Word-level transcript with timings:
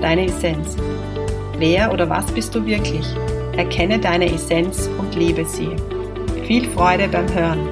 deine 0.00 0.26
Essenz. 0.26 0.76
Wer 1.58 1.92
oder 1.92 2.08
was 2.08 2.26
bist 2.32 2.54
du 2.54 2.64
wirklich? 2.66 3.06
Erkenne 3.56 3.98
deine 3.98 4.32
Essenz 4.32 4.88
und 4.98 5.14
lebe 5.14 5.44
sie. 5.46 5.70
Viel 6.46 6.68
Freude 6.70 7.08
beim 7.08 7.32
Hören. 7.32 7.68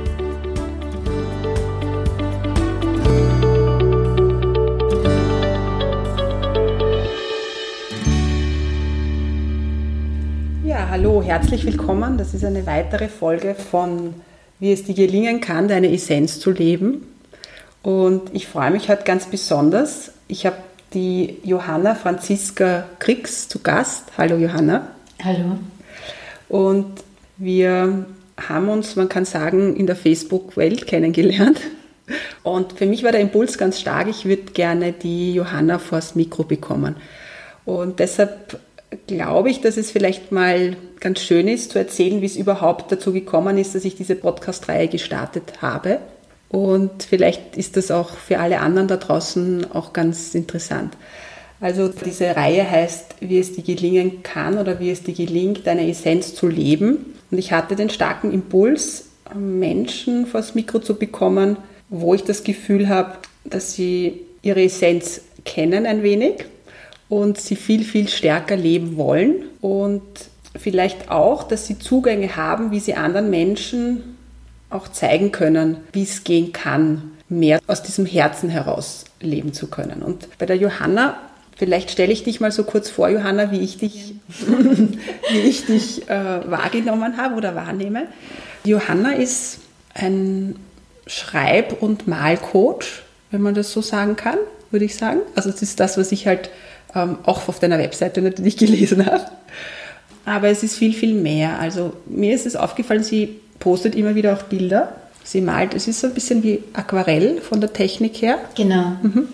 Ja, 10.64 10.88
hallo, 10.90 11.22
herzlich 11.22 11.66
willkommen. 11.66 12.16
Das 12.16 12.32
ist 12.32 12.44
eine 12.44 12.66
weitere 12.66 13.08
Folge 13.08 13.54
von 13.54 14.14
Wie 14.58 14.72
es 14.72 14.84
dir 14.84 14.94
gelingen 14.94 15.40
kann, 15.40 15.68
deine 15.68 15.92
Essenz 15.92 16.40
zu 16.40 16.50
leben. 16.50 17.06
Und 17.82 18.34
ich 18.34 18.48
freue 18.48 18.70
mich 18.70 18.88
heute 18.88 19.04
ganz 19.04 19.26
besonders. 19.26 20.12
Ich 20.26 20.46
habe 20.46 20.56
die 20.94 21.38
Johanna 21.42 21.94
Franziska 21.94 22.86
Kriegs 22.98 23.48
zu 23.48 23.58
Gast. 23.60 24.04
Hallo 24.16 24.36
Johanna. 24.36 24.88
Hallo. 25.22 25.58
Und 26.48 27.02
wir 27.36 28.06
haben 28.40 28.68
uns, 28.68 28.96
man 28.96 29.08
kann 29.08 29.24
sagen, 29.24 29.76
in 29.76 29.86
der 29.86 29.96
Facebook-Welt 29.96 30.86
kennengelernt. 30.86 31.60
Und 32.42 32.74
für 32.74 32.86
mich 32.86 33.02
war 33.02 33.12
der 33.12 33.20
Impuls 33.20 33.58
ganz 33.58 33.80
stark, 33.80 34.08
ich 34.08 34.26
würde 34.26 34.52
gerne 34.52 34.92
die 34.92 35.34
Johanna 35.34 35.78
vors 35.78 36.14
Mikro 36.14 36.44
bekommen. 36.44 36.96
Und 37.64 37.98
deshalb 37.98 38.60
glaube 39.06 39.50
ich, 39.50 39.60
dass 39.60 39.76
es 39.76 39.90
vielleicht 39.90 40.30
mal 40.30 40.76
ganz 41.00 41.20
schön 41.20 41.48
ist 41.48 41.72
zu 41.72 41.78
erzählen, 41.78 42.20
wie 42.20 42.26
es 42.26 42.36
überhaupt 42.36 42.92
dazu 42.92 43.12
gekommen 43.12 43.58
ist, 43.58 43.74
dass 43.74 43.84
ich 43.84 43.96
diese 43.96 44.16
Podcast-Reihe 44.16 44.88
gestartet 44.88 45.62
habe. 45.62 45.98
Und 46.54 47.02
vielleicht 47.02 47.56
ist 47.56 47.76
das 47.76 47.90
auch 47.90 48.10
für 48.10 48.38
alle 48.38 48.60
anderen 48.60 48.86
da 48.86 48.96
draußen 48.96 49.72
auch 49.72 49.92
ganz 49.92 50.36
interessant. 50.36 50.96
Also 51.60 51.88
diese 51.88 52.36
Reihe 52.36 52.70
heißt, 52.70 53.16
wie 53.18 53.40
es 53.40 53.54
dir 53.54 53.64
gelingen 53.64 54.22
kann 54.22 54.58
oder 54.58 54.78
wie 54.78 54.90
es 54.90 55.02
dir 55.02 55.14
gelingt, 55.14 55.66
deine 55.66 55.88
Essenz 55.88 56.32
zu 56.32 56.46
leben. 56.46 57.16
Und 57.32 57.38
ich 57.38 57.50
hatte 57.50 57.74
den 57.74 57.90
starken 57.90 58.30
Impuls, 58.30 59.06
Menschen 59.34 60.26
vors 60.26 60.54
Mikro 60.54 60.78
zu 60.78 60.94
bekommen, 60.94 61.56
wo 61.88 62.14
ich 62.14 62.22
das 62.22 62.44
Gefühl 62.44 62.88
habe, 62.88 63.14
dass 63.42 63.72
sie 63.72 64.20
ihre 64.42 64.62
Essenz 64.62 65.22
kennen 65.44 65.86
ein 65.86 66.04
wenig 66.04 66.44
und 67.08 67.36
sie 67.36 67.56
viel, 67.56 67.82
viel 67.82 68.06
stärker 68.06 68.54
leben 68.54 68.96
wollen 68.96 69.46
und 69.60 70.02
vielleicht 70.54 71.10
auch, 71.10 71.42
dass 71.42 71.66
sie 71.66 71.80
Zugänge 71.80 72.36
haben, 72.36 72.70
wie 72.70 72.78
sie 72.78 72.94
anderen 72.94 73.28
Menschen 73.28 74.13
auch 74.70 74.88
zeigen 74.88 75.32
können, 75.32 75.78
wie 75.92 76.02
es 76.02 76.24
gehen 76.24 76.52
kann, 76.52 77.12
mehr 77.28 77.60
aus 77.66 77.82
diesem 77.82 78.06
Herzen 78.06 78.48
heraus 78.48 79.04
leben 79.20 79.52
zu 79.52 79.68
können. 79.68 80.02
Und 80.02 80.28
bei 80.38 80.46
der 80.46 80.56
Johanna, 80.56 81.16
vielleicht 81.56 81.90
stelle 81.90 82.12
ich 82.12 82.24
dich 82.24 82.40
mal 82.40 82.52
so 82.52 82.64
kurz 82.64 82.90
vor, 82.90 83.08
Johanna, 83.08 83.50
wie 83.50 83.60
ich 83.60 83.78
dich, 83.78 84.14
wie 85.30 85.38
ich 85.38 85.66
dich 85.66 86.08
äh, 86.08 86.50
wahrgenommen 86.50 87.16
habe 87.16 87.36
oder 87.36 87.54
wahrnehme. 87.54 88.06
Johanna 88.64 89.12
ist 89.12 89.58
ein 89.94 90.56
Schreib- 91.06 91.82
und 91.82 92.08
Malcoach, 92.08 93.02
wenn 93.30 93.42
man 93.42 93.54
das 93.54 93.72
so 93.72 93.82
sagen 93.82 94.16
kann, 94.16 94.38
würde 94.70 94.84
ich 94.84 94.96
sagen. 94.96 95.20
Also 95.34 95.50
das 95.50 95.62
ist 95.62 95.80
das, 95.80 95.98
was 95.98 96.12
ich 96.12 96.26
halt 96.26 96.50
ähm, 96.94 97.18
auch 97.24 97.48
auf 97.48 97.60
deiner 97.60 97.78
Webseite 97.78 98.22
natürlich 98.22 98.56
gelesen 98.58 99.06
habe. 99.06 99.26
Aber 100.24 100.48
es 100.48 100.62
ist 100.62 100.76
viel, 100.76 100.94
viel 100.94 101.14
mehr. 101.14 101.58
Also 101.58 101.92
mir 102.06 102.34
ist 102.34 102.46
es 102.46 102.56
aufgefallen, 102.56 103.02
sie 103.02 103.40
postet 103.58 103.94
immer 103.94 104.14
wieder 104.14 104.34
auch 104.34 104.42
Bilder. 104.42 104.94
Sie 105.24 105.40
malt, 105.40 105.74
es 105.74 105.88
ist 105.88 106.00
so 106.00 106.06
ein 106.06 106.14
bisschen 106.14 106.42
wie 106.42 106.62
Aquarell 106.74 107.40
von 107.40 107.60
der 107.60 107.72
Technik 107.72 108.20
her. 108.20 108.38
Genau. 108.54 108.96
Mhm. 109.02 109.28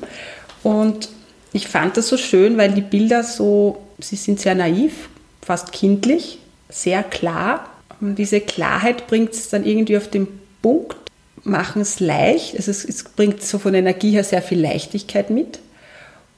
Und 0.62 1.08
ich 1.52 1.66
fand 1.66 1.96
das 1.96 2.08
so 2.08 2.16
schön, 2.16 2.56
weil 2.56 2.72
die 2.72 2.80
Bilder 2.80 3.24
so, 3.24 3.82
sie 3.98 4.16
sind 4.16 4.38
sehr 4.38 4.54
naiv, 4.54 5.08
fast 5.42 5.72
kindlich, 5.72 6.38
sehr 6.68 7.02
klar. 7.02 7.68
Und 8.00 8.16
diese 8.16 8.40
Klarheit 8.40 9.08
bringt 9.08 9.32
es 9.32 9.48
dann 9.48 9.64
irgendwie 9.64 9.96
auf 9.96 10.08
den 10.08 10.28
Punkt, 10.62 10.96
machen 11.42 11.82
es 11.82 11.98
leicht. 11.98 12.56
Also 12.56 12.70
es, 12.70 12.84
es 12.84 13.02
bringt 13.02 13.42
so 13.42 13.58
von 13.58 13.74
Energie 13.74 14.12
her 14.12 14.24
sehr 14.24 14.42
viel 14.42 14.60
Leichtigkeit 14.60 15.30
mit 15.30 15.58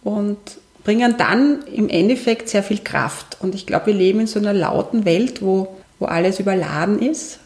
und 0.02 0.38
bringen 0.82 1.16
dann 1.18 1.62
im 1.66 1.90
Endeffekt 1.90 2.48
sehr 2.48 2.62
viel 2.62 2.78
Kraft. 2.78 3.36
Und 3.40 3.54
ich 3.54 3.66
glaube, 3.66 3.88
wir 3.88 3.94
leben 3.94 4.20
in 4.20 4.26
so 4.26 4.38
einer 4.38 4.54
lauten 4.54 5.04
Welt, 5.04 5.42
wo, 5.42 5.76
wo 5.98 6.06
alles 6.06 6.40
überladen 6.40 7.02
ist 7.02 7.38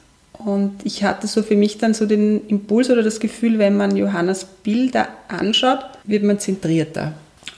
und 0.46 0.86
ich 0.86 1.02
hatte 1.02 1.26
so 1.26 1.42
für 1.42 1.56
mich 1.56 1.78
dann 1.78 1.92
so 1.92 2.06
den 2.06 2.46
Impuls 2.46 2.88
oder 2.88 3.02
das 3.02 3.18
Gefühl, 3.18 3.58
wenn 3.58 3.76
man 3.76 3.96
Johannas 3.96 4.44
Bilder 4.44 5.08
anschaut, 5.26 5.80
wird 6.04 6.22
man 6.22 6.38
zentrierter. 6.38 7.14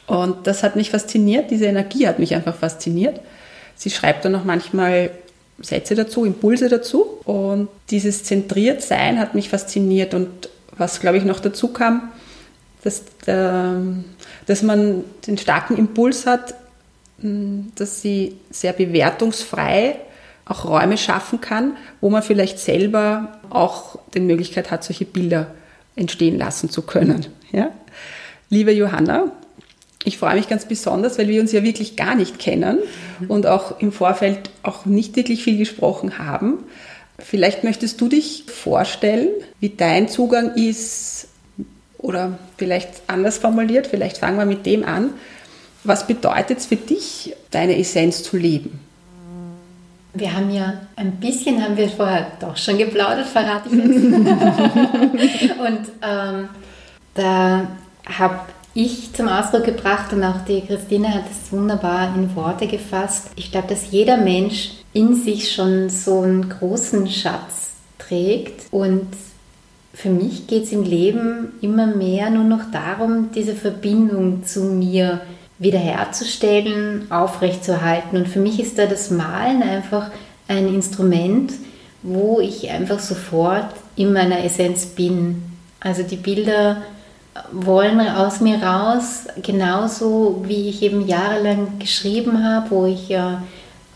Und 0.06 0.46
das 0.46 0.62
hat 0.62 0.74
mich 0.74 0.88
fasziniert, 0.88 1.50
diese 1.50 1.66
Energie 1.66 2.08
hat 2.08 2.18
mich 2.18 2.34
einfach 2.34 2.56
fasziniert. 2.56 3.20
Sie 3.76 3.90
schreibt 3.90 4.24
dann 4.24 4.34
auch 4.36 4.44
manchmal 4.44 5.10
Sätze 5.60 5.96
dazu, 5.96 6.24
Impulse 6.24 6.70
dazu. 6.70 7.02
Und 7.26 7.68
dieses 7.90 8.24
Zentriertsein 8.24 9.18
hat 9.18 9.34
mich 9.34 9.50
fasziniert. 9.50 10.14
Und 10.14 10.48
was, 10.78 10.98
glaube 10.98 11.18
ich, 11.18 11.24
noch 11.24 11.40
dazu 11.40 11.68
kam, 11.68 12.10
dass, 12.84 13.02
dass 13.26 14.62
man 14.62 15.04
den 15.26 15.36
starken 15.36 15.76
Impuls 15.76 16.24
hat, 16.24 16.54
dass 17.18 18.00
sie 18.00 18.38
sehr 18.50 18.72
bewertungsfrei 18.72 19.96
auch 20.48 20.64
Räume 20.64 20.96
schaffen 20.96 21.40
kann, 21.40 21.76
wo 22.00 22.10
man 22.10 22.22
vielleicht 22.22 22.58
selber 22.58 23.38
auch 23.50 23.98
die 24.14 24.20
Möglichkeit 24.20 24.70
hat, 24.70 24.82
solche 24.82 25.04
Bilder 25.04 25.54
entstehen 25.94 26.38
lassen 26.38 26.70
zu 26.70 26.82
können. 26.82 27.26
Ja? 27.52 27.70
Liebe 28.50 28.72
Johanna, 28.72 29.32
ich 30.04 30.16
freue 30.16 30.36
mich 30.36 30.48
ganz 30.48 30.64
besonders, 30.64 31.18
weil 31.18 31.28
wir 31.28 31.40
uns 31.40 31.52
ja 31.52 31.62
wirklich 31.62 31.96
gar 31.96 32.14
nicht 32.14 32.38
kennen 32.38 32.78
und 33.26 33.46
auch 33.46 33.80
im 33.80 33.92
Vorfeld 33.92 34.50
auch 34.62 34.86
nicht 34.86 35.16
wirklich 35.16 35.42
viel 35.42 35.58
gesprochen 35.58 36.18
haben. 36.18 36.64
Vielleicht 37.18 37.64
möchtest 37.64 38.00
du 38.00 38.08
dich 38.08 38.44
vorstellen, 38.46 39.28
wie 39.60 39.70
dein 39.70 40.08
Zugang 40.08 40.54
ist 40.54 41.28
oder 41.98 42.38
vielleicht 42.56 42.88
anders 43.08 43.38
formuliert, 43.38 43.88
vielleicht 43.88 44.18
fangen 44.18 44.38
wir 44.38 44.46
mit 44.46 44.64
dem 44.66 44.84
an. 44.84 45.10
Was 45.84 46.06
bedeutet 46.06 46.58
es 46.58 46.66
für 46.66 46.76
dich, 46.76 47.34
deine 47.50 47.76
Essenz 47.78 48.22
zu 48.22 48.36
leben? 48.36 48.87
Wir 50.14 50.34
haben 50.34 50.50
ja 50.50 50.74
ein 50.96 51.12
bisschen, 51.12 51.62
haben 51.62 51.76
wir 51.76 51.88
vorher 51.88 52.32
doch 52.40 52.56
schon 52.56 52.78
geplaudert, 52.78 53.26
verrate 53.26 53.68
ich 53.68 53.74
jetzt. 53.74 53.94
und 55.58 55.80
ähm, 56.02 56.48
da 57.14 57.68
habe 58.18 58.40
ich 58.74 59.12
zum 59.12 59.28
Ausdruck 59.28 59.64
gebracht 59.64 60.12
und 60.12 60.24
auch 60.24 60.44
die 60.46 60.62
Christine 60.62 61.12
hat 61.12 61.24
es 61.30 61.52
wunderbar 61.52 62.14
in 62.16 62.34
Worte 62.34 62.66
gefasst. 62.66 63.30
Ich 63.36 63.50
glaube, 63.50 63.68
dass 63.68 63.90
jeder 63.90 64.16
Mensch 64.16 64.70
in 64.92 65.14
sich 65.14 65.52
schon 65.52 65.90
so 65.90 66.22
einen 66.22 66.48
großen 66.48 67.08
Schatz 67.08 67.70
trägt 67.98 68.72
und 68.72 69.06
für 69.92 70.10
mich 70.10 70.46
geht 70.46 70.64
es 70.64 70.72
im 70.72 70.84
Leben 70.84 71.52
immer 71.60 71.86
mehr 71.86 72.30
nur 72.30 72.44
noch 72.44 72.70
darum, 72.70 73.30
diese 73.34 73.54
Verbindung 73.54 74.44
zu 74.44 74.62
mir 74.62 75.20
zu 75.20 75.37
wiederherzustellen, 75.58 77.10
aufrechtzuerhalten. 77.10 78.16
Und 78.16 78.28
für 78.28 78.40
mich 78.40 78.60
ist 78.60 78.78
da 78.78 78.86
das 78.86 79.10
Malen 79.10 79.62
einfach 79.62 80.10
ein 80.46 80.68
Instrument, 80.68 81.52
wo 82.02 82.40
ich 82.40 82.70
einfach 82.70 83.00
sofort 83.00 83.74
in 83.96 84.12
meiner 84.12 84.44
Essenz 84.44 84.86
bin. 84.86 85.42
Also 85.80 86.02
die 86.02 86.16
Bilder 86.16 86.82
wollen 87.52 88.00
aus 88.00 88.40
mir 88.40 88.62
raus, 88.62 89.24
genauso 89.42 90.42
wie 90.46 90.68
ich 90.68 90.82
eben 90.82 91.06
jahrelang 91.06 91.78
geschrieben 91.78 92.44
habe, 92.44 92.70
wo 92.70 92.86
ich 92.86 93.08
ja, 93.08 93.42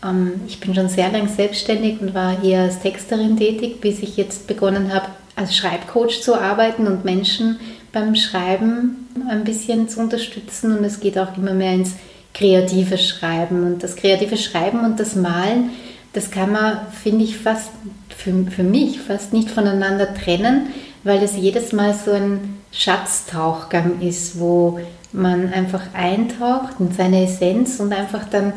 ähm, 0.03 0.41
ich 0.47 0.59
bin 0.59 0.75
schon 0.75 0.89
sehr 0.89 1.11
lang 1.11 1.27
selbstständig 1.27 2.01
und 2.01 2.13
war 2.13 2.39
hier 2.39 2.59
als 2.59 2.79
Texterin 2.79 3.37
tätig, 3.37 3.81
bis 3.81 3.99
ich 3.99 4.17
jetzt 4.17 4.47
begonnen 4.47 4.93
habe, 4.93 5.07
als 5.35 5.55
Schreibcoach 5.55 6.21
zu 6.21 6.39
arbeiten 6.39 6.87
und 6.87 7.05
Menschen 7.05 7.59
beim 7.93 8.15
Schreiben 8.15 9.07
ein 9.29 9.45
bisschen 9.45 9.87
zu 9.87 10.01
unterstützen 10.01 10.77
und 10.77 10.83
es 10.83 10.99
geht 10.99 11.17
auch 11.17 11.37
immer 11.37 11.53
mehr 11.53 11.73
ins 11.73 11.93
kreative 12.33 12.97
Schreiben. 12.97 13.63
Und 13.63 13.83
das 13.83 13.95
kreative 13.95 14.35
Schreiben 14.35 14.83
und 14.83 14.99
das 14.99 15.15
Malen, 15.15 15.69
das 16.11 16.31
kann 16.31 16.51
man, 16.51 16.79
finde 16.91 17.23
ich, 17.23 17.37
fast 17.37 17.69
für, 18.09 18.45
für 18.49 18.63
mich 18.63 18.99
fast 18.99 19.31
nicht 19.31 19.49
voneinander 19.49 20.13
trennen, 20.13 20.67
weil 21.03 21.21
es 21.23 21.37
jedes 21.37 21.71
Mal 21.71 21.93
so 21.93 22.11
ein 22.11 22.57
Schatztauchgang 22.71 24.01
ist, 24.01 24.39
wo 24.39 24.79
man 25.11 25.53
einfach 25.53 25.93
eintaucht 25.93 26.79
in 26.79 26.91
seine 26.91 27.25
Essenz 27.25 27.79
und 27.79 27.93
einfach 27.93 28.27
dann, 28.29 28.53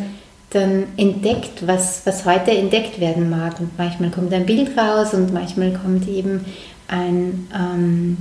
dann 0.51 0.85
entdeckt, 0.97 1.67
was, 1.67 2.07
was 2.07 2.25
heute 2.25 2.53
entdeckt 2.53 2.99
werden 3.01 3.29
mag. 3.29 3.61
Und 3.61 3.77
manchmal 3.77 4.11
kommt 4.11 4.33
ein 4.33 4.47
Bild 4.47 4.77
raus 4.79 5.13
und 5.13 5.35
manchmal 5.35 5.73
kommt 5.73 6.09
eben 6.09 6.47
ein 6.89 7.49
ähm, 7.55 8.17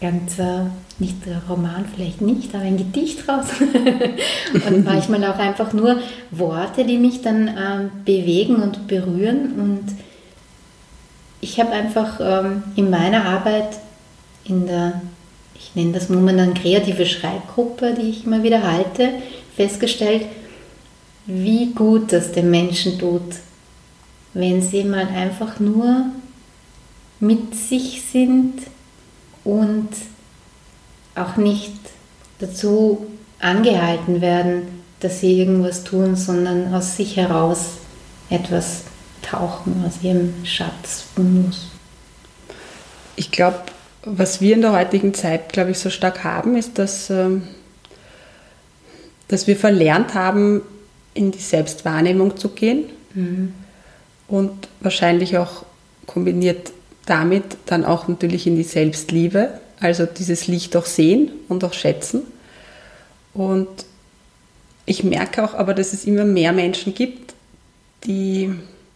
ganzer, 0.00 0.70
nicht 0.98 1.26
der 1.26 1.42
Roman 1.48 1.84
vielleicht 1.94 2.20
nicht, 2.20 2.54
aber 2.54 2.64
ein 2.64 2.78
Gedicht 2.78 3.28
raus. 3.28 3.46
und 4.68 4.84
manchmal 4.84 5.24
auch 5.24 5.38
einfach 5.38 5.72
nur 5.72 6.00
Worte, 6.30 6.84
die 6.84 6.98
mich 6.98 7.22
dann 7.22 7.48
ähm, 7.48 7.90
bewegen 8.04 8.56
und 8.56 8.86
berühren. 8.86 9.52
Und 9.58 9.84
ich 11.40 11.60
habe 11.60 11.72
einfach 11.72 12.18
ähm, 12.20 12.62
in 12.76 12.90
meiner 12.90 13.24
Arbeit 13.24 13.78
in 14.44 14.66
der 14.66 15.00
ich 15.60 15.74
nenne 15.74 15.92
das 15.92 16.08
momentan 16.08 16.54
kreative 16.54 17.04
Schreibgruppe, 17.04 17.94
die 17.94 18.08
ich 18.08 18.24
immer 18.24 18.42
wieder 18.42 18.62
halte, 18.62 19.10
festgestellt, 19.54 20.24
wie 21.26 21.72
gut 21.74 22.12
das 22.12 22.32
den 22.32 22.50
Menschen 22.50 22.98
tut, 22.98 23.36
wenn 24.32 24.62
sie 24.62 24.84
mal 24.84 25.06
einfach 25.06 25.60
nur 25.60 26.06
mit 27.20 27.54
sich 27.54 28.02
sind 28.10 28.54
und 29.44 29.88
auch 31.14 31.36
nicht 31.36 31.74
dazu 32.38 33.06
angehalten 33.38 34.20
werden, 34.20 34.62
dass 35.00 35.20
sie 35.20 35.38
irgendwas 35.38 35.84
tun, 35.84 36.16
sondern 36.16 36.72
aus 36.74 36.96
sich 36.96 37.16
heraus 37.16 37.78
etwas 38.28 38.82
tauchen, 39.22 39.84
aus 39.86 40.02
ihrem 40.02 40.34
Schatz 40.44 41.06
muss. 41.16 41.70
Ich 43.16 43.30
glaube, 43.30 43.58
was 44.04 44.40
wir 44.40 44.54
in 44.54 44.62
der 44.62 44.72
heutigen 44.72 45.14
Zeit, 45.14 45.52
glaube 45.52 45.72
ich, 45.72 45.78
so 45.78 45.90
stark 45.90 46.24
haben, 46.24 46.56
ist, 46.56 46.78
dass, 46.78 47.10
ähm, 47.10 47.42
dass 49.28 49.46
wir 49.46 49.56
verlernt 49.56 50.14
haben, 50.14 50.62
in 51.12 51.30
die 51.30 51.38
Selbstwahrnehmung 51.38 52.36
zu 52.36 52.50
gehen 52.50 52.84
mhm. 53.14 53.54
und 54.28 54.68
wahrscheinlich 54.80 55.36
auch 55.38 55.64
kombiniert 56.06 56.72
damit 57.10 57.44
dann 57.66 57.84
auch 57.84 58.06
natürlich 58.06 58.46
in 58.46 58.54
die 58.54 58.62
Selbstliebe, 58.62 59.48
also 59.80 60.06
dieses 60.06 60.46
Licht 60.46 60.76
auch 60.76 60.86
sehen 60.86 61.32
und 61.48 61.64
auch 61.64 61.72
schätzen. 61.72 62.22
Und 63.34 63.68
ich 64.86 65.02
merke 65.02 65.42
auch 65.44 65.54
aber, 65.54 65.74
dass 65.74 65.92
es 65.92 66.04
immer 66.04 66.24
mehr 66.24 66.52
Menschen 66.52 66.94
gibt, 66.94 67.34
die, 68.04 68.54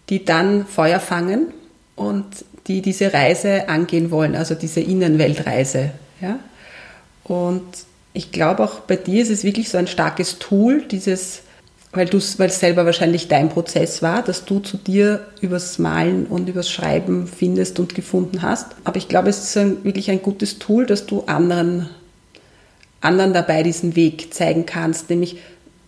die 0.08 0.24
dann 0.24 0.64
Feuer 0.66 1.00
fangen 1.00 1.48
und 1.96 2.24
die 2.68 2.82
diese 2.82 3.12
Reise 3.12 3.68
angehen 3.68 4.10
wollen, 4.10 4.36
also 4.36 4.54
diese 4.54 4.80
Innenweltreise. 4.80 5.90
Ja? 6.20 6.38
Und 7.24 7.64
ich 8.12 8.30
glaube 8.30 8.62
auch 8.62 8.80
bei 8.80 8.96
dir 8.96 9.22
ist 9.22 9.30
es 9.30 9.42
wirklich 9.42 9.68
so 9.68 9.76
ein 9.76 9.88
starkes 9.88 10.38
Tool, 10.38 10.82
dieses, 10.82 11.42
weil 11.96 12.08
es 12.48 12.60
selber 12.60 12.84
wahrscheinlich 12.86 13.28
dein 13.28 13.48
Prozess 13.48 14.02
war, 14.02 14.22
dass 14.22 14.44
du 14.44 14.60
zu 14.60 14.76
dir 14.76 15.26
übers 15.40 15.78
Malen 15.78 16.26
und 16.26 16.48
übers 16.48 16.70
Schreiben 16.70 17.26
findest 17.26 17.78
und 17.78 17.94
gefunden 17.94 18.42
hast. 18.42 18.68
Aber 18.84 18.96
ich 18.96 19.08
glaube, 19.08 19.28
es 19.28 19.42
ist 19.42 19.56
ein, 19.56 19.84
wirklich 19.84 20.10
ein 20.10 20.22
gutes 20.22 20.58
Tool, 20.58 20.86
dass 20.86 21.06
du 21.06 21.24
anderen, 21.26 21.88
anderen 23.00 23.32
dabei 23.32 23.62
diesen 23.62 23.96
Weg 23.96 24.34
zeigen 24.34 24.66
kannst. 24.66 25.10
Nämlich, 25.10 25.38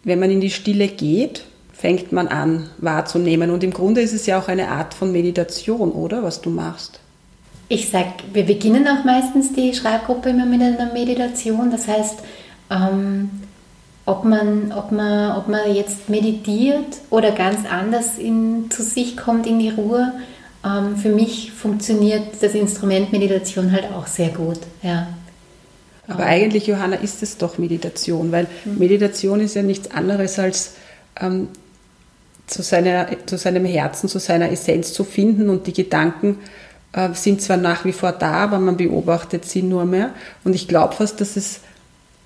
wenn 0.05 0.19
man 0.19 0.31
in 0.31 0.41
die 0.41 0.51
Stille 0.51 0.89
geht, 0.89 1.45
fängt 1.73 2.13
man 2.13 2.29
an 2.29 2.71
wahrzunehmen. 2.79 3.51
Und 3.51 3.63
im 3.63 3.73
Grunde 3.73 4.01
ist 4.01 4.15
es 4.15 4.27
ja 4.27 4.39
auch 4.39 4.49
eine 4.49 4.69
Art 4.69 4.95
von 4.95 5.13
Meditation, 5.13 5.93
oder, 5.93 6.23
was 6.23 6.41
du 6.41 6.51
machst? 6.51 7.01
Ich 7.69 7.91
sage, 7.91 8.13
wir 8.33 8.45
beginnen 8.45 8.87
auch 8.87 9.05
meistens 9.05 9.53
die 9.53 9.75
Schreibgruppe 9.75 10.31
immer 10.31 10.47
mit 10.47 10.63
einer 10.63 10.93
Meditation. 10.93 11.71
Das 11.71 11.89
heißt, 11.89 12.21
ähm, 12.71 13.31
ob, 14.07 14.25
man, 14.25 14.73
ob, 14.73 14.93
man, 14.93 15.37
ob 15.37 15.49
man 15.49 15.75
jetzt 15.75 16.09
meditiert 16.09 16.97
oder 17.11 17.33
ganz 17.33 17.69
anders 17.69 18.19
in, 18.19 18.71
zu 18.71 18.83
sich 18.83 19.17
kommt 19.17 19.47
in 19.47 19.59
die 19.59 19.71
Ruhe, 19.71 20.13
ähm, 20.65 20.97
für 20.97 21.11
mich 21.11 21.53
funktioniert 21.53 22.41
das 22.41 22.55
Instrument 22.55 23.13
Meditation 23.13 23.73
halt 23.73 23.93
auch 23.93 24.07
sehr 24.07 24.29
gut. 24.29 24.61
Ja. 24.83 25.09
Aber 26.09 26.23
ähm. 26.23 26.29
eigentlich, 26.29 26.69
Johanna, 26.69 26.97
ist 26.97 27.23
es 27.23 27.37
doch 27.37 27.59
Meditation, 27.59 28.31
weil 28.31 28.47
mhm. 28.65 28.79
Meditation 28.79 29.41
ist 29.41 29.57
ja 29.57 29.63
nichts 29.63 29.91
anderes 29.91 30.39
als 30.39 30.75
ähm, 31.21 31.49
zu, 32.47 32.63
seiner, 32.63 33.09
zu 33.27 33.37
seinem 33.37 33.65
Herzen, 33.65 34.09
zu 34.09 34.21
seiner 34.21 34.51
Essenz 34.53 34.93
zu 34.93 35.03
finden 35.03 35.51
und 35.51 35.67
die 35.67 35.73
Gedanken 35.73 36.39
äh, 36.93 37.13
sind 37.13 37.43
zwar 37.43 37.57
nach 37.57 37.85
wie 37.85 37.93
vor 37.93 38.13
da, 38.13 38.35
aber 38.35 38.61
man 38.61 38.77
beobachtet 38.77 39.45
sie 39.47 39.63
nur 39.63 39.85
mehr. 39.85 40.11
Und 40.45 40.55
ich 40.55 40.69
glaube 40.69 40.95
fast, 40.95 41.21
dass 41.21 41.37
es, 41.37 41.61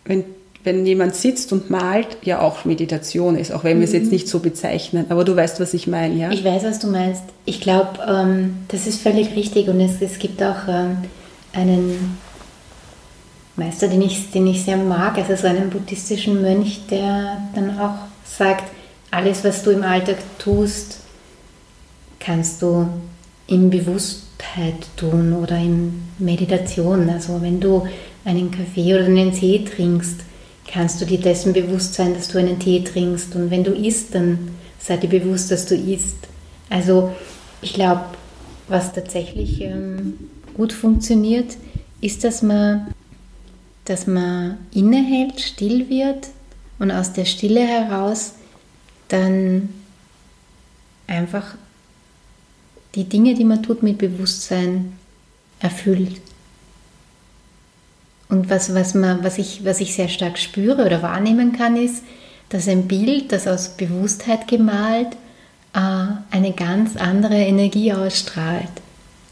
wenn, 0.04 0.24
wenn 0.62 0.84
jemand 0.84 1.14
sitzt 1.14 1.52
und 1.52 1.70
malt, 1.70 2.18
ja 2.22 2.40
auch 2.40 2.64
Meditation 2.64 3.36
ist, 3.36 3.52
auch 3.52 3.64
wenn 3.64 3.78
wir 3.78 3.84
es 3.84 3.92
jetzt 3.92 4.06
mhm. 4.06 4.10
nicht 4.10 4.28
so 4.28 4.40
bezeichnen. 4.40 5.06
Aber 5.08 5.24
du 5.24 5.34
weißt, 5.34 5.58
was 5.60 5.72
ich 5.72 5.86
meine, 5.86 6.14
ja? 6.14 6.30
Ich 6.30 6.44
weiß, 6.44 6.64
was 6.64 6.78
du 6.78 6.88
meinst. 6.88 7.22
Ich 7.46 7.60
glaube, 7.60 7.98
ähm, 8.06 8.58
das 8.68 8.86
ist 8.86 9.00
völlig 9.00 9.34
richtig 9.34 9.68
und 9.68 9.80
es, 9.80 10.02
es 10.02 10.18
gibt 10.18 10.42
auch 10.42 10.68
ähm, 10.68 10.98
einen 11.52 12.18
Meister, 13.56 13.88
den 13.88 14.02
ich, 14.02 14.30
den 14.30 14.46
ich 14.46 14.62
sehr 14.62 14.76
mag, 14.76 15.16
also 15.16 15.34
so 15.34 15.46
einen 15.46 15.70
buddhistischen 15.70 16.42
Mönch, 16.42 16.82
der 16.90 17.38
dann 17.54 17.78
auch 17.78 17.94
sagt, 18.24 18.64
alles, 19.10 19.42
was 19.44 19.62
du 19.62 19.70
im 19.70 19.82
Alltag 19.82 20.18
tust, 20.38 21.00
kannst 22.20 22.62
du 22.62 22.86
in 23.46 23.70
Bewusstheit 23.70 24.86
tun 24.96 25.32
oder 25.32 25.56
in 25.56 26.02
Meditation. 26.18 27.08
Also 27.08 27.40
wenn 27.40 27.60
du 27.60 27.86
einen 28.24 28.50
Kaffee 28.50 28.94
oder 28.94 29.06
einen 29.06 29.32
Tee 29.32 29.64
trinkst, 29.64 30.20
kannst 30.72 31.00
du 31.00 31.04
dir 31.04 31.18
dessen 31.18 31.52
bewusst 31.52 31.94
sein, 31.94 32.14
dass 32.14 32.28
du 32.28 32.38
einen 32.38 32.58
Tee 32.58 32.84
trinkst. 32.84 33.34
Und 33.34 33.50
wenn 33.50 33.64
du 33.64 33.72
isst, 33.72 34.14
dann 34.14 34.50
sei 34.78 34.96
dir 34.96 35.08
bewusst, 35.08 35.50
dass 35.50 35.66
du 35.66 35.74
isst. 35.74 36.16
Also 36.68 37.14
ich 37.60 37.74
glaube, 37.74 38.04
was 38.68 38.92
tatsächlich 38.92 39.60
ähm, 39.62 40.14
gut 40.54 40.72
funktioniert, 40.72 41.56
ist, 42.00 42.24
dass 42.24 42.42
man, 42.42 42.94
dass 43.84 44.06
man 44.06 44.58
innehält, 44.72 45.40
still 45.40 45.88
wird 45.88 46.28
und 46.78 46.90
aus 46.90 47.12
der 47.12 47.24
Stille 47.24 47.66
heraus 47.66 48.34
dann 49.08 49.68
einfach 51.06 51.56
die 52.94 53.04
Dinge, 53.04 53.34
die 53.34 53.44
man 53.44 53.62
tut, 53.62 53.82
mit 53.82 53.98
Bewusstsein 53.98 54.92
erfüllt. 55.58 56.20
Und 58.30 58.48
was, 58.48 58.74
was, 58.74 58.94
man, 58.94 59.22
was, 59.24 59.38
ich, 59.38 59.64
was 59.64 59.80
ich 59.80 59.94
sehr 59.94 60.08
stark 60.08 60.38
spüre 60.38 60.86
oder 60.86 61.02
wahrnehmen 61.02 61.52
kann, 61.52 61.76
ist, 61.76 62.04
dass 62.48 62.68
ein 62.68 62.86
Bild, 62.86 63.32
das 63.32 63.46
aus 63.46 63.70
Bewusstheit 63.70 64.46
gemalt, 64.48 65.08
äh, 65.74 66.06
eine 66.30 66.52
ganz 66.52 66.96
andere 66.96 67.34
Energie 67.34 67.92
ausstrahlt. 67.92 68.70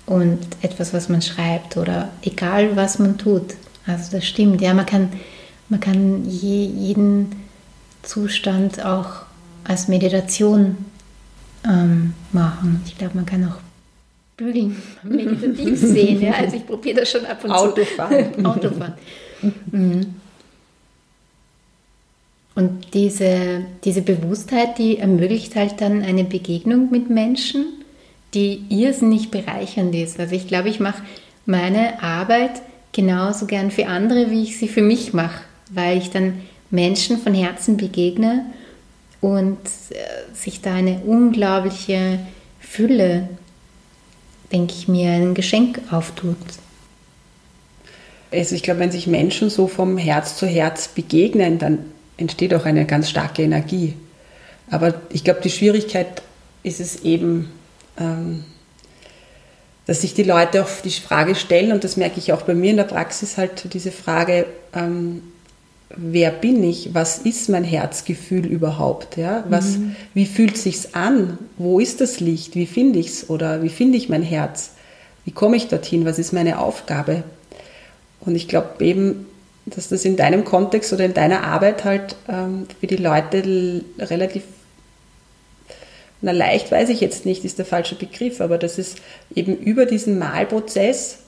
Und 0.05 0.38
etwas, 0.62 0.93
was 0.93 1.09
man 1.09 1.23
schreibt 1.23 1.76
oder 1.76 2.09
egal, 2.23 2.76
was 2.76 2.99
man 2.99 3.19
tut. 3.19 3.55
Also 3.87 4.17
das 4.17 4.26
stimmt, 4.26 4.61
ja, 4.61 4.75
man 4.75 4.87
kann, 4.87 5.11
man 5.69 5.81
kann 5.81 6.25
je, 6.28 6.64
jeden 6.64 7.33
Zustand 8.02 8.85
auch 8.85 9.23
als 9.64 9.87
Meditation 9.88 10.76
ähm, 11.64 12.14
machen. 12.33 12.83
Ich 12.87 12.97
glaube, 12.97 13.17
man 13.17 13.26
kann 13.26 13.45
auch 13.45 13.59
Bügeln 14.38 14.80
meditativ 15.02 15.78
sehen. 15.78 16.23
Ja? 16.23 16.33
Also 16.33 16.57
ich 16.57 16.66
probiere 16.66 17.00
das 17.00 17.11
schon 17.11 17.26
ab 17.26 17.45
und 17.45 17.50
Autofahren. 17.50 18.35
zu. 18.35 18.45
Autofahren. 18.45 18.95
Mhm. 19.71 20.14
Und 22.54 22.95
diese, 22.95 23.62
diese 23.85 24.02
Bewusstheit, 24.02 24.78
die 24.78 24.99
ermöglicht 24.99 25.54
halt 25.54 25.80
dann 25.80 26.02
eine 26.02 26.25
Begegnung 26.25 26.90
mit 26.90 27.11
Menschen, 27.11 27.66
die 28.35 28.62
irrsinnig 28.68 29.30
bereichernd 29.30 29.95
ist. 29.95 30.18
Also 30.18 30.35
ich 30.35 30.49
glaube, 30.49 30.68
ich 30.68 30.80
mache 30.80 31.02
meine 31.45 32.02
Arbeit 32.02 32.62
genauso 32.92 33.47
gern 33.47 33.71
für 33.71 33.87
andere, 33.87 34.30
wie 34.30 34.42
ich 34.42 34.59
sie 34.59 34.68
für 34.68 34.83
mich 34.83 35.12
mache, 35.12 35.40
weil 35.71 35.99
ich 35.99 36.11
dann 36.11 36.40
Menschen 36.71 37.18
von 37.18 37.35
Herzen 37.35 37.76
begegne 37.76 38.47
und 39.21 39.59
äh, 39.90 40.35
sich 40.35 40.61
da 40.61 40.75
eine 40.75 41.00
unglaubliche 41.07 42.21
Fülle, 42.61 43.28
denke 44.52 44.75
ich 44.75 44.88
mir, 44.88 45.11
ein 45.11 45.35
Geschenk 45.35 45.81
auftut. 45.90 46.37
Also 48.31 48.55
ich 48.55 48.62
glaube, 48.62 48.81
wenn 48.81 48.90
sich 48.90 49.07
Menschen 49.07 49.50
so 49.50 49.69
vom 49.69 49.97
Herz 49.97 50.37
zu 50.37 50.47
Herz 50.47 50.88
begegnen, 50.88 51.59
dann 51.59 51.87
entsteht 52.17 52.52
auch 52.55 52.64
eine 52.64 52.85
ganz 52.85 53.09
starke 53.09 53.43
Energie. 53.43 53.95
Aber 54.71 54.95
ich 55.11 55.25
glaube, 55.25 55.40
die 55.43 55.50
Schwierigkeit 55.50 56.23
ist 56.62 56.81
es 56.81 57.02
eben, 57.05 57.50
ähm, 57.99 58.45
dass 59.87 60.02
sich 60.02 60.12
die 60.12 60.25
Leute 60.25 60.62
auch 60.62 60.69
die 60.85 60.90
Frage 60.90 61.35
stellen, 61.35 61.73
und 61.73 61.85
das 61.85 61.97
merke 61.97 62.19
ich 62.19 62.33
auch 62.33 62.43
bei 62.43 62.55
mir 62.55 62.73
in 62.73 62.76
der 62.76 62.85
Praxis, 62.85 63.38
halt 63.38 63.73
diese 63.73 63.90
Frage, 63.90 64.45
ähm, 64.75 65.23
wer 65.97 66.30
bin 66.30 66.62
ich, 66.62 66.95
was 66.95 67.18
ist 67.18 67.49
mein 67.49 67.64
Herzgefühl 67.64 68.47
überhaupt, 68.47 69.16
ja? 69.16 69.45
Was, 69.49 69.78
mhm. 69.78 69.97
Wie 70.14 70.26
fühlt 70.26 70.57
sich's 70.57 70.95
an? 70.95 71.38
Wo 71.57 71.80
ist 71.80 72.00
das 72.00 72.21
Licht? 72.21 72.54
Wie 72.54 72.66
finde 72.66 72.99
ich 72.99 73.09
es? 73.09 73.30
Oder 73.30 73.62
wie 73.62 73.68
finde 73.68 73.97
ich 73.97 74.09
mein 74.09 74.23
Herz? 74.23 74.73
Wie 75.25 75.30
komme 75.30 75.57
ich 75.57 75.68
dorthin? 75.68 76.04
Was 76.04 76.18
ist 76.18 76.33
meine 76.33 76.59
Aufgabe? 76.59 77.23
Und 78.21 78.35
ich 78.35 78.49
glaube 78.49 78.85
eben, 78.85 79.26
dass 79.66 79.88
das 79.88 80.04
in 80.04 80.16
deinem 80.16 80.45
Kontext 80.45 80.92
oder 80.92 81.04
in 81.04 81.14
deiner 81.14 81.45
Arbeit 81.45 81.85
halt 81.85 82.16
ähm, 82.28 82.66
für 82.80 82.87
die 82.87 82.97
Leute 82.97 83.83
relativ, 83.99 84.42
na 86.21 86.33
leicht 86.33 86.71
weiß 86.71 86.88
ich 86.88 87.00
jetzt 87.00 87.26
nicht, 87.26 87.45
ist 87.45 87.59
der 87.59 87.66
falsche 87.66 87.95
Begriff, 87.95 88.40
aber 88.40 88.59
das 88.59 88.78
ist 88.78 88.99
eben 89.35 89.57
über 89.57 89.87
diesen 89.87 90.18
Malprozess, 90.18 91.18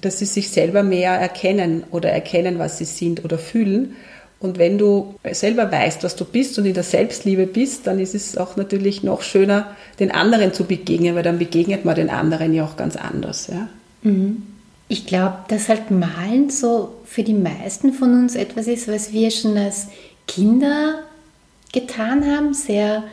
dass 0.00 0.18
sie 0.18 0.26
sich 0.26 0.50
selber 0.50 0.82
mehr 0.82 1.12
erkennen 1.12 1.84
oder 1.90 2.10
erkennen, 2.10 2.58
was 2.58 2.78
sie 2.78 2.84
sind 2.84 3.24
oder 3.24 3.38
fühlen. 3.38 3.96
Und 4.38 4.58
wenn 4.58 4.76
du 4.76 5.14
selber 5.32 5.72
weißt, 5.72 6.04
was 6.04 6.14
du 6.14 6.24
bist 6.24 6.58
und 6.58 6.66
in 6.66 6.74
der 6.74 6.82
Selbstliebe 6.82 7.46
bist, 7.46 7.86
dann 7.86 7.98
ist 7.98 8.14
es 8.14 8.36
auch 8.36 8.56
natürlich 8.56 9.02
noch 9.02 9.22
schöner, 9.22 9.74
den 9.98 10.10
anderen 10.10 10.52
zu 10.52 10.64
begegnen, 10.64 11.14
weil 11.14 11.22
dann 11.22 11.38
begegnet 11.38 11.84
man 11.84 11.94
den 11.94 12.10
anderen 12.10 12.52
ja 12.52 12.64
auch 12.64 12.76
ganz 12.76 12.96
anders. 12.96 13.48
Ja? 13.48 13.68
Mhm. 14.02 14.42
Ich 14.88 15.06
glaube, 15.06 15.38
dass 15.48 15.68
halt 15.68 15.90
Malen 15.90 16.50
so 16.50 16.92
für 17.04 17.22
die 17.22 17.34
meisten 17.34 17.92
von 17.92 18.12
uns 18.12 18.36
etwas 18.36 18.66
ist, 18.66 18.88
was 18.88 19.12
wir 19.12 19.30
schon 19.30 19.56
als 19.56 19.88
Kinder 20.28 21.00
getan 21.72 22.24
haben, 22.24 22.54
sehr 22.54 23.04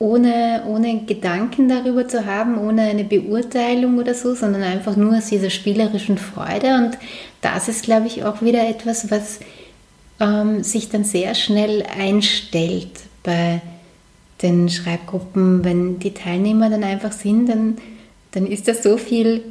ohne, 0.00 0.62
ohne 0.66 1.04
Gedanken 1.04 1.68
darüber 1.68 2.08
zu 2.08 2.24
haben, 2.24 2.58
ohne 2.58 2.82
eine 2.82 3.04
Beurteilung 3.04 3.98
oder 3.98 4.14
so, 4.14 4.34
sondern 4.34 4.62
einfach 4.62 4.96
nur 4.96 5.18
aus 5.18 5.26
dieser 5.26 5.50
spielerischen 5.50 6.16
Freude. 6.16 6.74
Und 6.74 6.98
das 7.42 7.68
ist, 7.68 7.84
glaube 7.84 8.06
ich, 8.06 8.24
auch 8.24 8.40
wieder 8.40 8.66
etwas, 8.66 9.10
was 9.10 9.40
ähm, 10.18 10.64
sich 10.64 10.88
dann 10.88 11.04
sehr 11.04 11.34
schnell 11.34 11.84
einstellt 11.98 12.88
bei 13.22 13.60
den 14.40 14.70
Schreibgruppen. 14.70 15.64
Wenn 15.64 15.98
die 15.98 16.14
Teilnehmer 16.14 16.70
dann 16.70 16.82
einfach 16.82 17.12
sind, 17.12 17.50
dann, 17.50 17.76
dann 18.30 18.46
ist 18.46 18.68
da 18.68 18.74
so 18.74 18.96
viel 18.96 19.42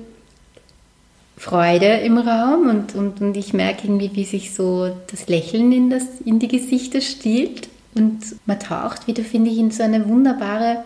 Freude 1.37 1.99
im 1.99 2.17
Raum 2.17 2.69
und, 2.69 2.95
und, 2.95 3.21
und 3.21 3.37
ich 3.37 3.53
merke 3.53 3.83
irgendwie, 3.85 4.09
wie 4.15 4.25
sich 4.25 4.55
so 4.55 4.89
das 5.11 5.27
Lächeln 5.27 5.71
in, 5.71 5.91
das, 5.91 6.05
in 6.25 6.39
die 6.39 6.47
Gesichter 6.47 7.01
stiehlt 7.01 7.69
und 7.95 8.19
man 8.45 8.59
taucht 8.59 9.07
wieder, 9.07 9.23
finde 9.23 9.49
ich, 9.49 9.57
in 9.57 9.71
so 9.71 9.83
eine 9.83 10.07
wunderbare, 10.07 10.83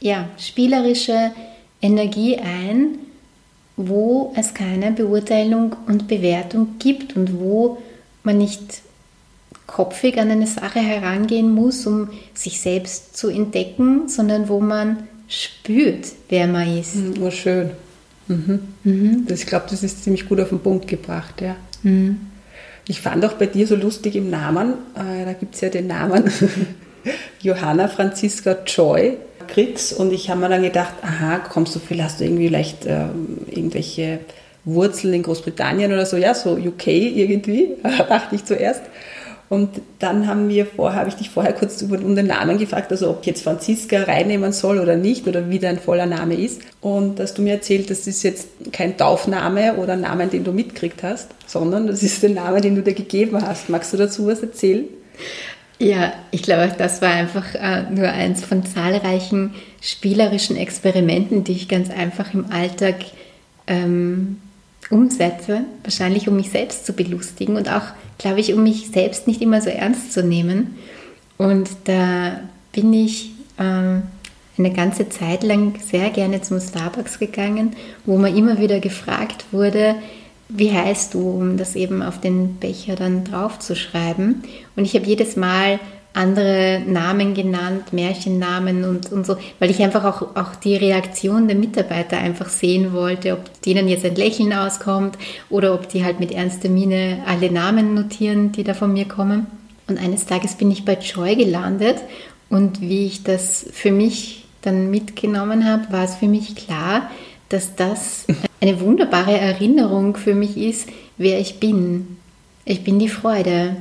ja, 0.00 0.28
spielerische 0.38 1.32
Energie 1.80 2.36
ein, 2.36 2.98
wo 3.76 4.32
es 4.36 4.54
keine 4.54 4.92
Beurteilung 4.92 5.76
und 5.86 6.06
Bewertung 6.08 6.78
gibt 6.78 7.16
und 7.16 7.40
wo 7.40 7.78
man 8.22 8.38
nicht 8.38 8.82
kopfig 9.66 10.18
an 10.18 10.30
eine 10.30 10.46
Sache 10.46 10.80
herangehen 10.80 11.50
muss, 11.50 11.86
um 11.86 12.10
sich 12.34 12.60
selbst 12.60 13.16
zu 13.16 13.28
entdecken, 13.28 14.08
sondern 14.08 14.48
wo 14.48 14.60
man 14.60 15.08
spürt, 15.28 16.06
wer 16.28 16.46
man 16.46 16.78
ist. 16.78 16.96
Oh, 17.20 17.30
schön. 17.30 17.70
Mhm. 18.28 18.60
Mhm. 18.84 19.26
Das, 19.26 19.40
ich 19.40 19.46
glaube, 19.46 19.66
das 19.70 19.82
ist 19.82 20.04
ziemlich 20.04 20.28
gut 20.28 20.40
auf 20.40 20.50
den 20.50 20.60
Punkt 20.60 20.86
gebracht, 20.86 21.40
ja. 21.40 21.56
Mhm. 21.82 22.20
Ich 22.86 23.00
fand 23.00 23.24
auch 23.24 23.34
bei 23.34 23.46
dir 23.46 23.66
so 23.66 23.76
lustig 23.76 24.14
im 24.16 24.30
Namen, 24.30 24.74
äh, 24.94 25.24
da 25.24 25.32
gibt 25.32 25.54
es 25.54 25.60
ja 25.62 25.70
den 25.70 25.86
Namen 25.86 26.30
Johanna 27.40 27.88
Franziska 27.88 28.56
Joy 28.66 29.16
Kriegs 29.46 29.92
und 29.92 30.12
ich 30.12 30.30
habe 30.30 30.40
mir 30.40 30.48
dann 30.48 30.62
gedacht, 30.62 30.94
aha, 31.02 31.38
kommst 31.38 31.74
du 31.74 31.78
viel, 31.78 32.02
hast 32.02 32.20
du 32.20 32.24
irgendwie 32.24 32.48
vielleicht 32.48 32.86
äh, 32.86 33.06
irgendwelche 33.50 34.20
Wurzeln 34.64 35.14
in 35.14 35.22
Großbritannien 35.22 35.92
oder 35.92 36.06
so, 36.06 36.16
ja, 36.16 36.34
so 36.34 36.52
UK 36.52 36.86
irgendwie, 36.86 37.76
dachte 37.82 38.34
ich 38.34 38.44
zuerst. 38.44 38.82
Und 39.48 39.82
dann 39.98 40.26
haben 40.26 40.48
wir 40.48 40.66
vorher, 40.66 41.00
habe 41.00 41.10
ich 41.10 41.16
dich 41.16 41.30
vorher 41.30 41.52
kurz 41.52 41.82
um 41.82 42.16
den 42.16 42.26
Namen 42.26 42.58
gefragt, 42.58 42.90
also 42.90 43.10
ob 43.10 43.20
ich 43.20 43.26
jetzt 43.26 43.42
Franziska 43.42 44.02
reinnehmen 44.02 44.52
soll 44.52 44.78
oder 44.78 44.96
nicht 44.96 45.28
oder 45.28 45.50
wie 45.50 45.58
dein 45.58 45.78
voller 45.78 46.06
Name 46.06 46.34
ist. 46.34 46.62
Und 46.80 47.18
dass 47.18 47.34
du 47.34 47.42
mir 47.42 47.54
erzählt, 47.54 47.90
das 47.90 48.06
ist 48.06 48.22
jetzt 48.22 48.48
kein 48.72 48.96
Taufname 48.96 49.74
oder 49.76 49.96
Name, 49.96 50.26
den 50.28 50.44
du 50.44 50.52
mitgekriegt 50.52 51.02
hast, 51.02 51.28
sondern 51.46 51.86
das 51.86 52.02
ist 52.02 52.22
der 52.22 52.30
Name, 52.30 52.60
den 52.60 52.74
du 52.74 52.82
dir 52.82 52.94
gegeben 52.94 53.40
hast. 53.42 53.68
Magst 53.68 53.92
du 53.92 53.96
dazu 53.96 54.26
was 54.26 54.40
erzählen? 54.40 54.86
Ja, 55.78 56.12
ich 56.30 56.42
glaube, 56.42 56.72
das 56.76 57.02
war 57.02 57.10
einfach 57.10 57.54
äh, 57.54 57.82
nur 57.90 58.08
eins 58.08 58.44
von 58.44 58.64
zahlreichen 58.64 59.54
spielerischen 59.80 60.56
Experimenten, 60.56 61.44
die 61.44 61.52
ich 61.52 61.68
ganz 61.68 61.90
einfach 61.90 62.32
im 62.32 62.50
Alltag 62.50 62.96
ähm, 63.66 64.38
umsetze, 64.90 65.64
wahrscheinlich 65.82 66.28
um 66.28 66.36
mich 66.36 66.50
selbst 66.50 66.86
zu 66.86 66.92
belustigen 66.92 67.56
und 67.56 67.68
auch, 67.70 67.84
glaube 68.18 68.40
ich, 68.40 68.54
um 68.54 68.62
mich 68.62 68.90
selbst 68.90 69.26
nicht 69.26 69.42
immer 69.42 69.60
so 69.60 69.70
ernst 69.70 70.12
zu 70.12 70.22
nehmen. 70.22 70.76
Und 71.36 71.68
da 71.84 72.40
bin 72.72 72.92
ich 72.92 73.32
ähm, 73.58 74.02
eine 74.56 74.72
ganze 74.72 75.08
Zeit 75.08 75.42
lang 75.42 75.74
sehr 75.80 76.10
gerne 76.10 76.42
zum 76.42 76.60
Starbucks 76.60 77.18
gegangen, 77.18 77.74
wo 78.06 78.18
man 78.18 78.36
immer 78.36 78.58
wieder 78.58 78.80
gefragt 78.80 79.46
wurde, 79.50 79.96
wie 80.48 80.72
heißt 80.72 81.14
du, 81.14 81.28
um 81.30 81.56
das 81.56 81.74
eben 81.74 82.02
auf 82.02 82.20
den 82.20 82.56
Becher 82.56 82.94
dann 82.94 83.24
draufzuschreiben. 83.24 84.42
Und 84.76 84.84
ich 84.84 84.94
habe 84.94 85.06
jedes 85.06 85.36
Mal 85.36 85.80
andere 86.14 86.80
Namen 86.86 87.34
genannt, 87.34 87.92
Märchennamen 87.92 88.84
und, 88.84 89.12
und 89.12 89.26
so, 89.26 89.36
weil 89.58 89.70
ich 89.70 89.82
einfach 89.82 90.04
auch, 90.04 90.36
auch 90.36 90.54
die 90.54 90.76
Reaktion 90.76 91.48
der 91.48 91.56
Mitarbeiter 91.56 92.18
einfach 92.18 92.48
sehen 92.48 92.92
wollte, 92.92 93.32
ob 93.32 93.62
denen 93.62 93.88
jetzt 93.88 94.04
ein 94.04 94.14
Lächeln 94.14 94.52
auskommt 94.52 95.18
oder 95.50 95.74
ob 95.74 95.88
die 95.88 96.04
halt 96.04 96.20
mit 96.20 96.32
ernster 96.32 96.68
Miene 96.68 97.18
alle 97.26 97.50
Namen 97.50 97.94
notieren, 97.94 98.52
die 98.52 98.62
da 98.62 98.74
von 98.74 98.92
mir 98.92 99.06
kommen. 99.06 99.48
Und 99.88 99.98
eines 99.98 100.24
Tages 100.24 100.54
bin 100.54 100.70
ich 100.70 100.84
bei 100.84 100.94
Joy 100.94 101.34
gelandet 101.34 101.96
und 102.48 102.80
wie 102.80 103.06
ich 103.06 103.24
das 103.24 103.66
für 103.72 103.90
mich 103.90 104.46
dann 104.62 104.90
mitgenommen 104.90 105.68
habe, 105.68 105.92
war 105.92 106.04
es 106.04 106.14
für 106.14 106.28
mich 106.28 106.54
klar, 106.54 107.10
dass 107.48 107.74
das 107.74 108.26
eine 108.60 108.80
wunderbare 108.80 109.36
Erinnerung 109.36 110.16
für 110.16 110.34
mich 110.34 110.56
ist, 110.56 110.88
wer 111.18 111.40
ich 111.40 111.58
bin. 111.58 112.16
Ich 112.64 112.84
bin 112.84 113.00
die 113.00 113.08
Freude. 113.08 113.76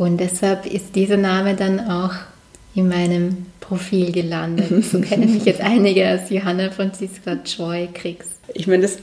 Und 0.00 0.16
deshalb 0.16 0.64
ist 0.64 0.96
dieser 0.96 1.18
Name 1.18 1.54
dann 1.54 1.78
auch 1.78 2.14
in 2.74 2.88
meinem 2.88 3.44
Profil 3.60 4.12
gelandet. 4.12 4.82
So 4.82 4.98
kennen 4.98 5.34
mich 5.34 5.44
jetzt 5.44 5.60
einige 5.60 6.08
als 6.08 6.30
Johanna 6.30 6.70
Franziska 6.70 7.36
Joy 7.44 7.86
Kriegs. 7.92 8.28
Ich 8.54 8.66
meine, 8.66 8.84
das 8.84 8.96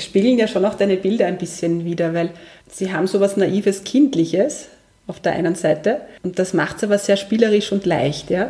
spiegeln 0.00 0.38
ja 0.38 0.46
schon 0.46 0.64
auch 0.64 0.76
deine 0.76 0.96
Bilder 0.96 1.26
ein 1.26 1.38
bisschen 1.38 1.84
wieder, 1.84 2.14
weil 2.14 2.30
sie 2.70 2.92
haben 2.92 3.08
so 3.08 3.18
was 3.18 3.36
Naives, 3.36 3.82
Kindliches 3.82 4.68
auf 5.08 5.18
der 5.18 5.32
einen 5.32 5.56
Seite 5.56 6.02
und 6.22 6.38
das 6.38 6.54
macht 6.54 6.76
es 6.76 6.84
aber 6.84 6.98
sehr 6.98 7.16
spielerisch 7.16 7.72
und 7.72 7.84
leicht, 7.84 8.30
ja. 8.30 8.48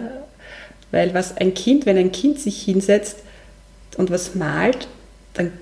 Weil 0.90 1.14
was 1.14 1.34
ein 1.38 1.54
Kind, 1.54 1.87
wenn 1.87 1.96
ein 1.96 2.12
Kind 2.12 2.38
sich 2.38 2.61
hinsetzt 2.61 3.20
und 3.96 4.11
was 4.11 4.34
malt, 4.34 4.88
dann 5.32 5.52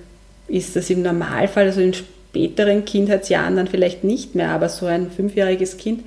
ist 0.49 0.75
das 0.75 0.89
im 0.89 1.03
Normalfall, 1.03 1.67
also 1.67 1.79
in 1.79 1.93
späteren 1.93 2.83
Kindheitsjahren 2.83 3.55
dann 3.55 3.67
vielleicht 3.67 4.03
nicht 4.03 4.35
mehr, 4.35 4.49
aber 4.49 4.67
so 4.67 4.87
ein 4.87 5.09
fünfjähriges 5.09 5.77
Kind 5.77 6.03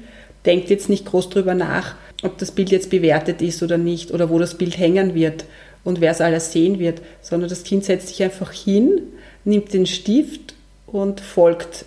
denkt 0.46 0.70
jetzt 0.70 0.88
nicht 0.88 1.06
groß 1.06 1.30
drüber 1.30 1.54
nach, 1.54 1.94
ob 2.22 2.38
das 2.38 2.50
Bild 2.50 2.70
jetzt 2.70 2.90
bewertet 2.90 3.42
ist 3.42 3.62
oder 3.62 3.78
nicht 3.78 4.12
oder 4.12 4.30
wo 4.30 4.38
das 4.38 4.56
Bild 4.56 4.78
hängen 4.78 5.14
wird 5.14 5.44
und 5.84 6.00
wer 6.00 6.12
es 6.12 6.20
alles 6.20 6.52
sehen 6.52 6.78
wird, 6.78 7.00
sondern 7.20 7.48
das 7.48 7.64
Kind 7.64 7.84
setzt 7.84 8.08
sich 8.08 8.22
einfach 8.22 8.52
hin, 8.52 9.02
nimmt 9.44 9.72
den 9.72 9.86
Stift 9.86 10.54
und 10.86 11.20
folgt 11.20 11.84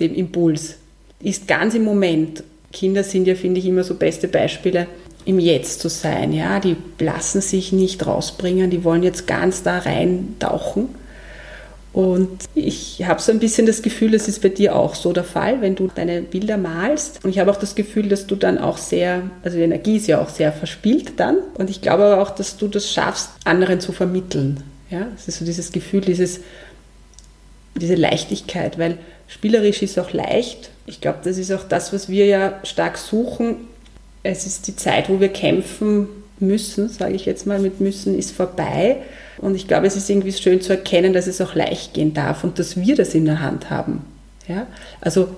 dem 0.00 0.14
Impuls. 0.14 0.76
Ist 1.22 1.46
ganz 1.46 1.74
im 1.74 1.84
Moment. 1.84 2.42
Kinder 2.72 3.04
sind 3.04 3.26
ja, 3.26 3.34
finde 3.34 3.60
ich, 3.60 3.66
immer 3.66 3.84
so 3.84 3.94
beste 3.94 4.28
Beispiele, 4.28 4.86
im 5.24 5.38
Jetzt 5.38 5.80
zu 5.80 5.88
sein. 5.88 6.32
Ja, 6.32 6.60
die 6.60 6.76
lassen 6.98 7.40
sich 7.40 7.72
nicht 7.72 8.06
rausbringen, 8.06 8.70
die 8.70 8.84
wollen 8.84 9.02
jetzt 9.02 9.26
ganz 9.26 9.62
da 9.62 9.78
reintauchen 9.78 10.88
und 11.92 12.44
ich 12.54 13.04
habe 13.04 13.20
so 13.20 13.32
ein 13.32 13.40
bisschen 13.40 13.66
das 13.66 13.82
Gefühl, 13.82 14.12
das 14.12 14.28
ist 14.28 14.42
bei 14.42 14.48
dir 14.48 14.76
auch 14.76 14.94
so 14.94 15.12
der 15.12 15.24
Fall, 15.24 15.60
wenn 15.60 15.74
du 15.74 15.88
deine 15.92 16.22
Bilder 16.22 16.56
malst. 16.56 17.24
Und 17.24 17.30
ich 17.30 17.40
habe 17.40 17.50
auch 17.50 17.56
das 17.56 17.74
Gefühl, 17.74 18.08
dass 18.08 18.28
du 18.28 18.36
dann 18.36 18.58
auch 18.58 18.78
sehr, 18.78 19.22
also 19.42 19.56
die 19.56 19.64
Energie 19.64 19.96
ist 19.96 20.06
ja 20.06 20.20
auch 20.22 20.28
sehr 20.28 20.52
verspielt 20.52 21.14
dann. 21.18 21.38
Und 21.54 21.68
ich 21.68 21.80
glaube 21.80 22.04
aber 22.04 22.22
auch, 22.22 22.30
dass 22.30 22.56
du 22.56 22.68
das 22.68 22.92
schaffst, 22.92 23.30
anderen 23.44 23.80
zu 23.80 23.90
vermitteln. 23.90 24.62
Ja, 24.88 25.08
es 25.16 25.26
ist 25.26 25.40
so 25.40 25.44
dieses 25.44 25.72
Gefühl, 25.72 26.02
dieses, 26.02 26.40
diese 27.74 27.96
Leichtigkeit, 27.96 28.78
weil 28.78 28.98
spielerisch 29.26 29.82
ist 29.82 29.98
auch 29.98 30.12
leicht. 30.12 30.70
Ich 30.86 31.00
glaube, 31.00 31.18
das 31.24 31.38
ist 31.38 31.50
auch 31.50 31.64
das, 31.64 31.92
was 31.92 32.08
wir 32.08 32.26
ja 32.26 32.60
stark 32.62 32.98
suchen. 32.98 33.56
Es 34.22 34.46
ist 34.46 34.68
die 34.68 34.76
Zeit, 34.76 35.08
wo 35.08 35.18
wir 35.18 35.28
kämpfen 35.28 36.08
müssen, 36.38 36.88
sage 36.88 37.14
ich 37.14 37.26
jetzt 37.26 37.46
mal, 37.46 37.58
mit 37.58 37.80
müssen 37.80 38.16
ist 38.16 38.30
vorbei. 38.30 38.98
Und 39.40 39.54
ich 39.54 39.66
glaube, 39.66 39.86
es 39.86 39.96
ist 39.96 40.10
irgendwie 40.10 40.32
schön 40.32 40.60
zu 40.60 40.72
erkennen, 40.72 41.12
dass 41.14 41.26
es 41.26 41.40
auch 41.40 41.54
leicht 41.54 41.94
gehen 41.94 42.12
darf 42.12 42.44
und 42.44 42.58
dass 42.58 42.76
wir 42.76 42.94
das 42.94 43.14
in 43.14 43.24
der 43.24 43.40
Hand 43.40 43.70
haben. 43.70 44.04
Ja? 44.46 44.66
Also 45.00 45.28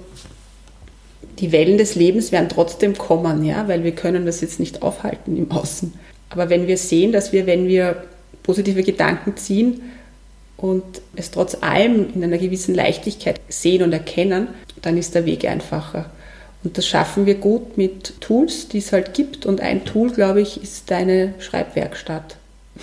die 1.38 1.52
Wellen 1.52 1.78
des 1.78 1.94
Lebens 1.94 2.32
werden 2.32 2.48
trotzdem 2.48 2.98
kommen, 2.98 3.44
ja, 3.44 3.68
weil 3.68 3.84
wir 3.84 3.92
können 3.92 4.26
das 4.26 4.40
jetzt 4.40 4.60
nicht 4.60 4.82
aufhalten 4.82 5.36
im 5.36 5.50
Außen. 5.50 5.92
Aber 6.30 6.50
wenn 6.50 6.66
wir 6.66 6.76
sehen, 6.76 7.12
dass 7.12 7.32
wir, 7.32 7.46
wenn 7.46 7.68
wir 7.68 8.04
positive 8.42 8.82
Gedanken 8.82 9.36
ziehen 9.36 9.82
und 10.56 10.84
es 11.14 11.30
trotz 11.30 11.58
allem 11.60 12.08
in 12.14 12.24
einer 12.24 12.38
gewissen 12.38 12.74
Leichtigkeit 12.74 13.40
sehen 13.48 13.82
und 13.82 13.92
erkennen, 13.92 14.48
dann 14.82 14.98
ist 14.98 15.14
der 15.14 15.26
Weg 15.26 15.44
einfacher. 15.44 16.10
Und 16.64 16.78
das 16.78 16.86
schaffen 16.86 17.26
wir 17.26 17.34
gut 17.34 17.76
mit 17.76 18.20
Tools, 18.20 18.68
die 18.68 18.78
es 18.78 18.92
halt 18.92 19.14
gibt. 19.14 19.46
Und 19.46 19.60
ein 19.60 19.84
Tool, 19.84 20.10
glaube 20.10 20.40
ich, 20.40 20.62
ist 20.62 20.90
deine 20.90 21.34
Schreibwerkstatt. 21.38 22.36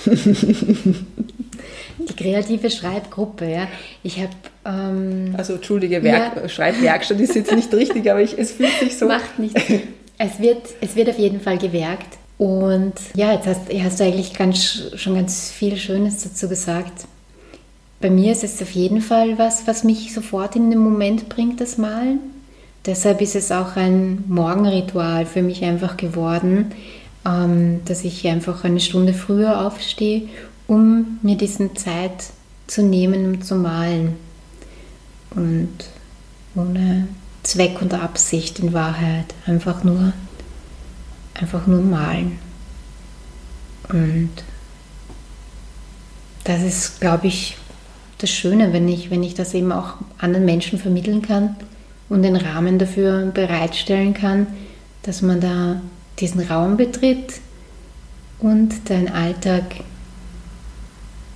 die 1.97 2.15
kreative 2.15 2.69
Schreibgruppe. 2.69 3.49
Ja. 3.49 3.67
Ich 4.03 4.19
habe. 4.19 4.29
Ähm, 4.65 5.33
also, 5.37 5.53
Entschuldige, 5.53 6.03
Werk, 6.03 6.35
ja. 6.35 6.49
Schreibwerkstatt 6.49 7.19
ist 7.19 7.35
jetzt 7.35 7.51
nicht 7.51 7.73
richtig, 7.73 8.09
aber 8.09 8.21
ich, 8.21 8.37
es 8.37 8.51
fühlt 8.53 8.77
sich 8.79 8.97
so. 8.97 9.07
Macht 9.07 9.39
nichts. 9.39 9.61
Es 10.17 10.39
wird, 10.39 10.63
es 10.81 10.95
wird 10.95 11.09
auf 11.09 11.17
jeden 11.17 11.39
Fall 11.39 11.57
gewerkt. 11.57 12.17
Und 12.37 12.93
ja, 13.15 13.33
jetzt 13.33 13.47
hast, 13.47 13.61
hast 13.73 13.99
du 13.99 14.03
eigentlich 14.05 14.33
ganz, 14.33 14.91
schon 14.95 15.15
ganz 15.15 15.51
viel 15.51 15.77
Schönes 15.77 16.23
dazu 16.23 16.47
gesagt. 16.47 17.05
Bei 18.01 18.09
mir 18.09 18.31
ist 18.31 18.45
es 18.45 18.61
auf 18.61 18.71
jeden 18.71 19.01
Fall 19.01 19.37
was, 19.37 19.67
was 19.67 19.83
mich 19.83 20.13
sofort 20.13 20.55
in 20.55 20.69
den 20.69 20.79
Moment 20.79 21.27
bringt, 21.27 21.59
das 21.59 21.77
Malen. 21.77 22.19
Deshalb 22.85 23.19
ist 23.21 23.35
es 23.35 23.51
auch 23.51 23.75
ein 23.75 24.23
Morgenritual 24.27 25.25
für 25.25 25.41
mich 25.41 25.63
einfach 25.65 25.97
geworden, 25.97 26.71
dass 27.85 28.03
ich 28.03 28.27
einfach 28.27 28.63
eine 28.63 28.79
Stunde 28.79 29.13
früher 29.13 29.65
aufstehe, 29.65 30.29
um 30.67 31.19
mir 31.21 31.35
diesen 31.35 31.75
Zeit 31.75 32.31
zu 32.67 32.83
nehmen, 32.83 33.25
um 33.25 33.41
zu 33.41 33.55
malen. 33.55 34.15
Und 35.31 35.69
ohne 36.55 37.07
Zweck 37.43 37.81
und 37.81 37.93
Absicht 37.93 38.59
in 38.59 38.73
Wahrheit. 38.73 39.33
Einfach 39.45 39.83
nur, 39.83 40.13
einfach 41.33 41.67
nur 41.67 41.81
malen. 41.81 42.39
Und 43.89 44.29
das 46.43 46.61
ist, 46.61 47.01
glaube 47.01 47.27
ich, 47.27 47.57
das 48.19 48.29
Schöne, 48.29 48.73
wenn 48.73 48.87
ich, 48.87 49.09
wenn 49.09 49.23
ich 49.23 49.33
das 49.33 49.53
eben 49.53 49.71
auch 49.71 49.95
anderen 50.17 50.45
Menschen 50.45 50.77
vermitteln 50.77 51.21
kann 51.21 51.55
und 52.09 52.23
den 52.23 52.35
Rahmen 52.35 52.77
dafür 52.77 53.27
bereitstellen 53.27 54.13
kann, 54.13 54.47
dass 55.03 55.21
man 55.21 55.39
da 55.39 55.81
diesen 56.19 56.41
Raum 56.41 56.77
betritt 56.77 57.41
und 58.39 58.89
deinen 58.89 59.09
Alltag 59.09 59.63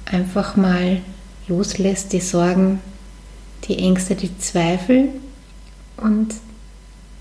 einfach 0.05 0.55
mal 0.55 1.01
loslässt, 1.47 2.13
die 2.13 2.19
Sorgen, 2.19 2.79
die 3.65 3.77
Ängste, 3.77 4.15
die 4.15 4.37
Zweifel 4.37 5.09
und 5.97 6.33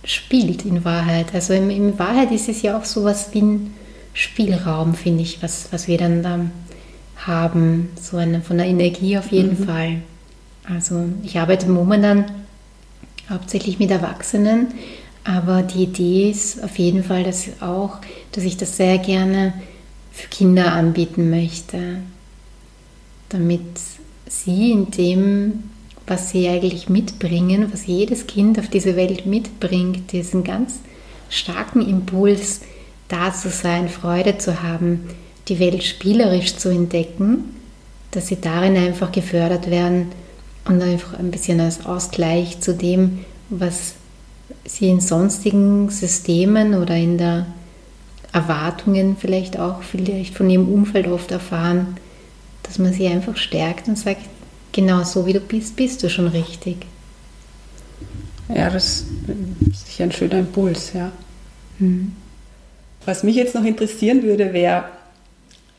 spielt 0.05 0.65
in 0.65 0.85
Wahrheit. 0.85 1.35
Also 1.35 1.53
in, 1.53 1.71
in 1.71 1.99
Wahrheit 1.99 2.33
ist 2.33 2.49
es 2.49 2.63
ja 2.63 2.77
auch 2.77 2.85
so 2.85 3.05
was 3.05 3.33
wie 3.35 3.43
ein 3.43 3.75
Spielraum, 4.15 4.95
finde 4.95 5.23
ich, 5.23 5.43
was, 5.43 5.73
was 5.73 5.89
wir 5.89 5.99
dann 5.99 6.23
da 6.23 6.41
haben, 7.17 7.91
so 8.01 8.17
eine, 8.17 8.43
von 8.43 8.59
der 8.59 8.67
Energie 8.67 9.17
auf 9.17 9.31
jeden 9.31 9.61
mhm. 9.61 9.65
Fall. 9.65 10.03
Also 10.65 11.05
ich 11.23 11.39
arbeite 11.39 11.69
momentan 11.69 12.27
hauptsächlich 13.31 13.79
mit 13.79 13.91
Erwachsenen, 13.91 14.69
aber 15.25 15.63
die 15.63 15.85
Idee 15.85 16.31
ist 16.31 16.63
auf 16.63 16.79
jeden 16.79 17.05
Fall, 17.05 17.25
dass 17.25 17.49
auch, 17.61 17.99
dass 18.33 18.45
ich 18.45 18.57
das 18.57 18.77
sehr 18.77 18.99
gerne 18.99 19.55
für 20.13 20.29
Kinder 20.29 20.73
anbieten 20.73 21.31
möchte, 21.31 21.99
damit 23.29 23.63
sie 24.27 24.73
in 24.73 24.91
dem, 24.91 25.65
was 26.07 26.31
sie 26.31 26.49
eigentlich 26.49 26.89
mitbringen, 26.89 27.69
was 27.73 27.87
jedes 27.87 28.27
Kind 28.27 28.59
auf 28.59 28.69
diese 28.69 28.97
Welt 28.97 29.27
mitbringt, 29.27 30.13
diesen 30.13 30.45
ganz 30.45 30.81
starken 31.29 31.81
Impuls, 31.81 32.61
da 33.09 33.33
zu 33.33 33.51
sein, 33.51 33.89
Freude 33.89 34.39
zu 34.39 34.63
haben, 34.63 35.09
die 35.49 35.59
Welt 35.59 35.85
spielerisch 35.85 36.57
zu 36.57 36.69
entdecken, 36.69 37.55
dass 38.11 38.29
sie 38.29 38.41
darin 38.41 38.77
einfach 38.77 39.13
gefördert 39.13 39.71
werden 39.71 40.09
und 40.67 40.83
einfach 40.83 41.19
ein 41.19 41.31
bisschen 41.31 41.61
als 41.61 41.87
Ausgleich 41.87 42.61
zu 42.61 42.75
dem, 42.75 43.25
was 43.49 43.95
sie 44.65 44.89
in 44.89 45.01
sonstigen 45.01 45.91
Systemen 45.91 46.75
oder 46.75 46.97
in 46.97 47.19
der 47.19 47.47
Erwartungen 48.33 49.17
vielleicht 49.19 49.59
auch 49.59 49.83
vielleicht 49.83 50.35
von 50.35 50.49
ihrem 50.49 50.69
Umfeld 50.69 51.07
oft 51.07 51.31
erfahren, 51.31 51.97
dass 52.63 52.79
man 52.79 52.93
sie 52.93 53.07
einfach 53.07 53.37
stärkt 53.37 53.89
und 53.89 53.99
sagt, 53.99 54.23
genau 54.73 55.05
so 55.05 55.27
wie 55.27 55.35
du 55.35 55.41
bist, 55.41 55.77
bist 55.77 56.03
du 56.03 56.09
schon 56.09 56.29
richtig. 56.29 56.87
Ja, 58.49 58.71
das 58.71 59.05
ist 59.71 59.87
sicher 59.87 60.05
ein 60.05 60.13
schöner 60.13 60.39
Impuls, 60.39 60.93
ja. 60.95 61.13
Mhm. 61.79 62.13
Was 63.05 63.23
mich 63.23 63.37
jetzt 63.37 63.55
noch 63.55 63.65
interessieren 63.65 64.23
würde, 64.23 64.53
wäre, 64.53 64.85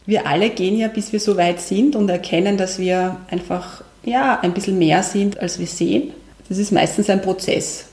wir 0.05 0.27
alle 0.27 0.49
gehen 0.49 0.77
ja, 0.77 0.89
bis 0.89 1.13
wir 1.13 1.19
so 1.19 1.37
weit 1.37 1.61
sind 1.61 1.95
und 1.95 2.09
erkennen, 2.09 2.57
dass 2.57 2.79
wir 2.79 3.17
einfach 3.29 3.83
ja, 4.03 4.39
ein 4.41 4.53
bisschen 4.53 4.77
mehr 4.77 5.01
sind, 5.03 5.39
als 5.39 5.59
wir 5.59 5.67
sehen. 5.67 6.11
Das 6.49 6.57
ist 6.57 6.71
meistens 6.71 7.09
ein 7.09 7.21
Prozess, 7.21 7.85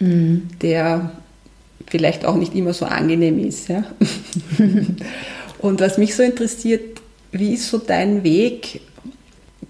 mhm. 0.00 0.48
der 0.62 1.12
vielleicht 1.86 2.24
auch 2.24 2.36
nicht 2.36 2.54
immer 2.54 2.72
so 2.72 2.86
angenehm 2.86 3.38
ist. 3.38 3.68
Ja? 3.68 3.84
und 5.58 5.80
was 5.80 5.98
mich 5.98 6.14
so 6.14 6.22
interessiert, 6.22 7.00
wie 7.32 7.54
ist 7.54 7.68
so 7.68 7.78
dein 7.78 8.24
Weg 8.24 8.80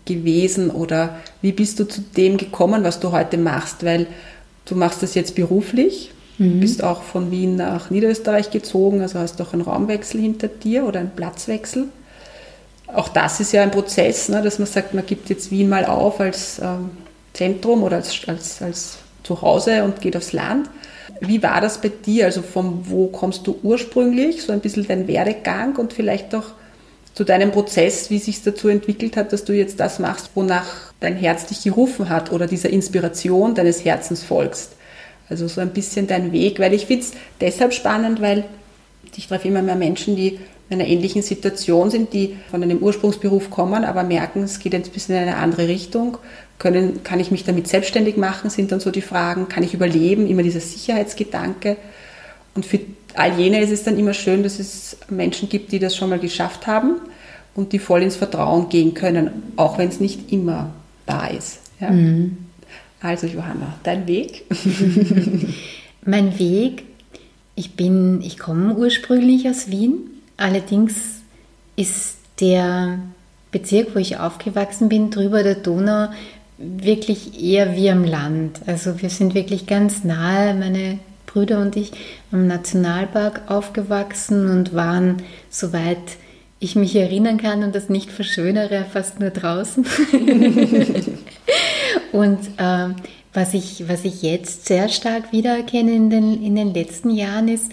gewesen 0.04 0.70
oder 0.70 1.18
wie 1.40 1.52
bist 1.52 1.80
du 1.80 1.84
zu 1.84 2.02
dem 2.02 2.36
gekommen, 2.36 2.84
was 2.84 3.00
du 3.00 3.10
heute 3.10 3.38
machst? 3.38 3.84
Weil 3.84 4.06
du 4.66 4.76
machst 4.76 5.02
das 5.02 5.14
jetzt 5.14 5.34
beruflich 5.34 6.10
Mhm. 6.38 6.60
Bist 6.60 6.82
auch 6.82 7.02
von 7.02 7.30
Wien 7.30 7.56
nach 7.56 7.90
Niederösterreich 7.90 8.50
gezogen, 8.50 9.00
also 9.02 9.18
hast 9.18 9.40
auch 9.40 9.52
einen 9.52 9.62
Raumwechsel 9.62 10.20
hinter 10.20 10.48
dir 10.48 10.84
oder 10.84 11.00
einen 11.00 11.14
Platzwechsel. 11.14 11.88
Auch 12.88 13.08
das 13.08 13.40
ist 13.40 13.52
ja 13.52 13.62
ein 13.62 13.70
Prozess, 13.70 14.28
ne, 14.28 14.42
dass 14.42 14.58
man 14.58 14.66
sagt, 14.66 14.94
man 14.94 15.06
gibt 15.06 15.30
jetzt 15.30 15.50
Wien 15.50 15.68
mal 15.68 15.84
auf 15.84 16.20
als 16.20 16.60
ähm, 16.62 16.90
Zentrum 17.32 17.82
oder 17.82 17.96
als, 17.96 18.16
als, 18.26 18.62
als 18.62 18.98
Zuhause 19.24 19.82
und 19.84 20.00
geht 20.00 20.16
aufs 20.16 20.32
Land. 20.32 20.70
Wie 21.20 21.42
war 21.42 21.60
das 21.60 21.80
bei 21.80 21.90
dir? 21.90 22.26
Also 22.26 22.42
von 22.42 22.88
wo 22.88 23.08
kommst 23.08 23.46
du 23.46 23.58
ursprünglich? 23.62 24.42
So 24.42 24.52
ein 24.52 24.60
bisschen 24.60 24.86
dein 24.86 25.08
Werdegang 25.08 25.76
und 25.76 25.92
vielleicht 25.92 26.34
auch 26.34 26.44
zu 27.14 27.24
deinem 27.24 27.52
Prozess, 27.52 28.10
wie 28.10 28.18
sich 28.18 28.42
dazu 28.42 28.68
entwickelt 28.68 29.16
hat, 29.16 29.32
dass 29.32 29.44
du 29.44 29.52
jetzt 29.52 29.78
das 29.80 29.98
machst, 29.98 30.30
wonach 30.34 30.92
dein 31.00 31.16
Herz 31.16 31.46
dich 31.46 31.62
gerufen 31.62 32.08
hat 32.08 32.32
oder 32.32 32.46
dieser 32.46 32.70
Inspiration 32.70 33.54
deines 33.54 33.84
Herzens 33.84 34.22
folgst. 34.22 34.72
Also 35.28 35.48
so 35.48 35.60
ein 35.60 35.70
bisschen 35.70 36.06
dein 36.06 36.32
Weg, 36.32 36.58
weil 36.58 36.74
ich 36.74 36.86
finde 36.86 37.04
es 37.04 37.12
deshalb 37.40 37.72
spannend, 37.72 38.20
weil 38.20 38.44
ich 39.16 39.28
treffe 39.28 39.48
immer 39.48 39.62
mehr 39.62 39.76
Menschen, 39.76 40.16
die 40.16 40.40
in 40.70 40.80
einer 40.80 40.88
ähnlichen 40.88 41.22
Situation 41.22 41.90
sind, 41.90 42.12
die 42.12 42.36
von 42.50 42.62
einem 42.62 42.78
Ursprungsberuf 42.78 43.50
kommen, 43.50 43.84
aber 43.84 44.02
merken, 44.02 44.42
es 44.42 44.58
geht 44.58 44.74
ein 44.74 44.82
bisschen 44.82 45.14
in 45.14 45.22
eine 45.22 45.36
andere 45.36 45.68
Richtung. 45.68 46.18
Können, 46.58 47.02
kann 47.02 47.20
ich 47.20 47.30
mich 47.30 47.44
damit 47.44 47.68
selbstständig 47.68 48.16
machen, 48.16 48.48
sind 48.48 48.72
dann 48.72 48.80
so 48.80 48.90
die 48.90 49.02
Fragen, 49.02 49.48
kann 49.48 49.62
ich 49.62 49.74
überleben, 49.74 50.26
immer 50.26 50.42
dieser 50.42 50.60
Sicherheitsgedanke. 50.60 51.76
Und 52.54 52.64
für 52.64 52.80
all 53.14 53.38
jene 53.38 53.60
ist 53.60 53.70
es 53.70 53.82
dann 53.82 53.98
immer 53.98 54.14
schön, 54.14 54.42
dass 54.42 54.58
es 54.58 54.96
Menschen 55.08 55.48
gibt, 55.48 55.72
die 55.72 55.78
das 55.78 55.96
schon 55.96 56.10
mal 56.10 56.18
geschafft 56.18 56.66
haben 56.66 56.96
und 57.54 57.72
die 57.72 57.78
voll 57.78 58.02
ins 58.02 58.16
Vertrauen 58.16 58.68
gehen 58.68 58.94
können, 58.94 59.52
auch 59.56 59.78
wenn 59.78 59.88
es 59.88 60.00
nicht 60.00 60.32
immer 60.32 60.72
da 61.06 61.26
ist. 61.26 61.60
Ja. 61.80 61.90
Mhm. 61.90 62.38
Also 63.00 63.26
Johanna, 63.26 63.74
dein 63.82 64.06
Weg? 64.06 64.44
mein 66.04 66.38
Weg, 66.38 66.84
ich 67.54 67.72
bin, 67.72 68.22
ich 68.22 68.38
komme 68.38 68.74
ursprünglich 68.74 69.48
aus 69.48 69.70
Wien. 69.70 69.98
Allerdings 70.36 70.94
ist 71.76 72.16
der 72.40 72.98
Bezirk, 73.52 73.94
wo 73.94 73.98
ich 73.98 74.18
aufgewachsen 74.18 74.88
bin, 74.88 75.10
drüber 75.10 75.42
der 75.42 75.54
Donau, 75.54 76.08
wirklich 76.58 77.42
eher 77.42 77.76
wie 77.76 77.90
am 77.90 78.04
Land. 78.04 78.60
Also 78.66 79.02
wir 79.02 79.10
sind 79.10 79.34
wirklich 79.34 79.66
ganz 79.66 80.04
nahe, 80.04 80.54
meine 80.54 80.98
Brüder 81.26 81.60
und 81.60 81.76
ich, 81.76 81.92
am 82.30 82.46
Nationalpark 82.46 83.50
aufgewachsen 83.50 84.50
und 84.50 84.74
waren, 84.74 85.22
soweit 85.50 85.98
ich 86.60 86.76
mich 86.76 86.94
erinnern 86.96 87.38
kann 87.38 87.62
und 87.62 87.74
das 87.74 87.88
nicht 87.88 88.10
verschönere, 88.10 88.86
fast 88.90 89.20
nur 89.20 89.30
draußen. 89.30 89.84
Und 92.14 92.38
äh, 92.58 92.94
was, 93.32 93.54
ich, 93.54 93.88
was 93.88 94.04
ich 94.04 94.22
jetzt 94.22 94.66
sehr 94.66 94.88
stark 94.88 95.32
wiedererkenne 95.32 95.92
in 95.92 96.10
den, 96.10 96.44
in 96.44 96.54
den 96.54 96.72
letzten 96.72 97.10
Jahren 97.10 97.48
ist, 97.48 97.72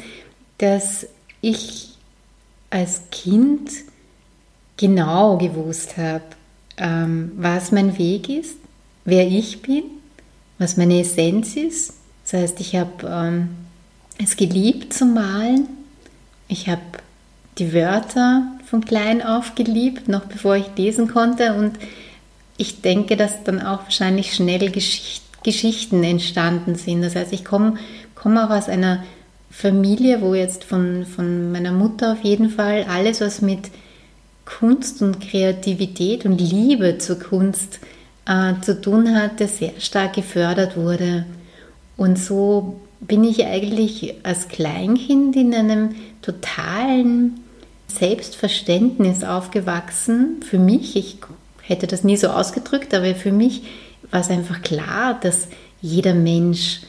dass 0.57 1.05
ich 1.41 1.89
als 2.71 3.03
Kind 3.11 3.69
genau 4.77 5.37
gewusst 5.37 5.97
habe, 5.97 6.23
ähm, 6.77 7.33
was 7.35 7.71
mein 7.71 7.99
Weg 7.99 8.29
ist, 8.29 8.57
wer 9.05 9.27
ich 9.27 9.61
bin, 9.61 9.83
was 10.57 10.77
meine 10.77 10.99
Essenz 11.01 11.55
ist. 11.55 11.93
Das 12.23 12.41
heißt, 12.41 12.59
ich 12.59 12.75
habe 12.75 13.07
ähm, 13.07 13.49
es 14.17 14.35
geliebt 14.35 14.93
zu 14.93 15.05
malen. 15.05 15.67
Ich 16.47 16.67
habe 16.67 16.81
die 17.57 17.73
Wörter 17.73 18.43
von 18.65 18.85
klein 18.85 19.21
auf 19.21 19.55
geliebt, 19.55 20.07
noch 20.07 20.25
bevor 20.25 20.55
ich 20.55 20.67
lesen 20.77 21.07
konnte. 21.07 21.53
Und 21.55 21.77
ich 22.57 22.81
denke, 22.81 23.17
dass 23.17 23.43
dann 23.43 23.61
auch 23.61 23.83
wahrscheinlich 23.83 24.33
schnell 24.33 24.69
Geschicht 24.71 25.23
Geschichten 25.43 26.03
entstanden 26.03 26.75
sind. 26.75 27.01
Das 27.01 27.15
heißt, 27.15 27.33
ich 27.33 27.43
komme 27.43 27.77
komm 28.15 28.37
auch 28.37 28.51
aus 28.51 28.69
einer 28.69 29.03
Familie, 29.49 30.21
wo 30.21 30.35
jetzt 30.35 30.63
von, 30.63 31.05
von 31.05 31.51
meiner 31.51 31.71
Mutter 31.71 32.13
auf 32.13 32.21
jeden 32.21 32.49
Fall 32.49 32.85
alles, 32.87 33.21
was 33.21 33.41
mit 33.41 33.71
Kunst 34.45 35.01
und 35.01 35.19
Kreativität 35.19 36.25
und 36.25 36.39
Liebe 36.39 36.97
zur 36.99 37.19
Kunst 37.19 37.79
äh, 38.25 38.53
zu 38.61 38.79
tun 38.79 39.15
hatte, 39.15 39.47
sehr 39.47 39.73
stark 39.79 40.13
gefördert 40.13 40.77
wurde. 40.77 41.25
Und 41.97 42.17
so 42.17 42.79
bin 42.99 43.23
ich 43.23 43.45
eigentlich 43.45 44.15
als 44.23 44.47
Kleinkind 44.47 45.35
in 45.35 45.53
einem 45.53 45.95
totalen 46.21 47.39
Selbstverständnis 47.87 49.23
aufgewachsen. 49.23 50.41
Für 50.47 50.59
mich, 50.59 50.95
ich 50.95 51.17
hätte 51.61 51.87
das 51.87 52.03
nie 52.03 52.17
so 52.17 52.27
ausgedrückt, 52.27 52.93
aber 52.93 53.15
für 53.15 53.31
mich 53.31 53.63
war 54.11 54.21
es 54.21 54.29
einfach 54.29 54.61
klar, 54.61 55.19
dass 55.19 55.47
jeder 55.81 56.13
Mensch 56.13 56.81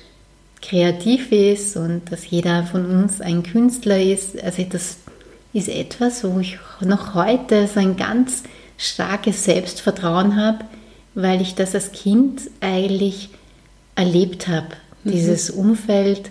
kreativ 0.60 1.32
ist 1.32 1.76
und 1.76 2.10
dass 2.10 2.30
jeder 2.30 2.64
von 2.64 2.86
uns 2.86 3.20
ein 3.20 3.42
Künstler 3.42 4.00
ist. 4.00 4.40
Also 4.42 4.64
das 4.68 4.98
ist 5.52 5.68
etwas, 5.68 6.24
wo 6.24 6.38
ich 6.38 6.58
noch 6.80 7.14
heute 7.14 7.66
so 7.66 7.80
ein 7.80 7.96
ganz 7.96 8.44
starkes 8.78 9.44
Selbstvertrauen 9.44 10.36
habe, 10.36 10.64
weil 11.14 11.40
ich 11.40 11.54
das 11.54 11.74
als 11.74 11.92
Kind 11.92 12.42
eigentlich 12.60 13.30
erlebt 13.94 14.48
habe. 14.48 14.68
Mhm. 15.04 15.10
Dieses 15.10 15.50
Umfeld, 15.50 16.30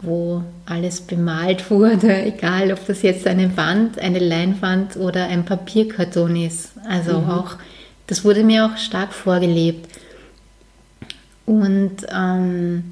wo 0.00 0.42
alles 0.66 1.00
bemalt 1.00 1.70
wurde, 1.70 2.22
egal 2.24 2.72
ob 2.72 2.86
das 2.86 3.02
jetzt 3.02 3.26
eine 3.26 3.56
Wand, 3.56 3.98
eine 3.98 4.18
Leinwand 4.18 4.96
oder 4.96 5.26
ein 5.26 5.44
Papierkarton 5.44 6.36
ist. 6.36 6.72
Also 6.88 7.20
mhm. 7.20 7.30
auch, 7.30 7.56
das 8.06 8.24
wurde 8.24 8.44
mir 8.44 8.66
auch 8.66 8.76
stark 8.76 9.12
vorgelebt. 9.12 9.88
Und 11.46 12.06
ähm, 12.14 12.84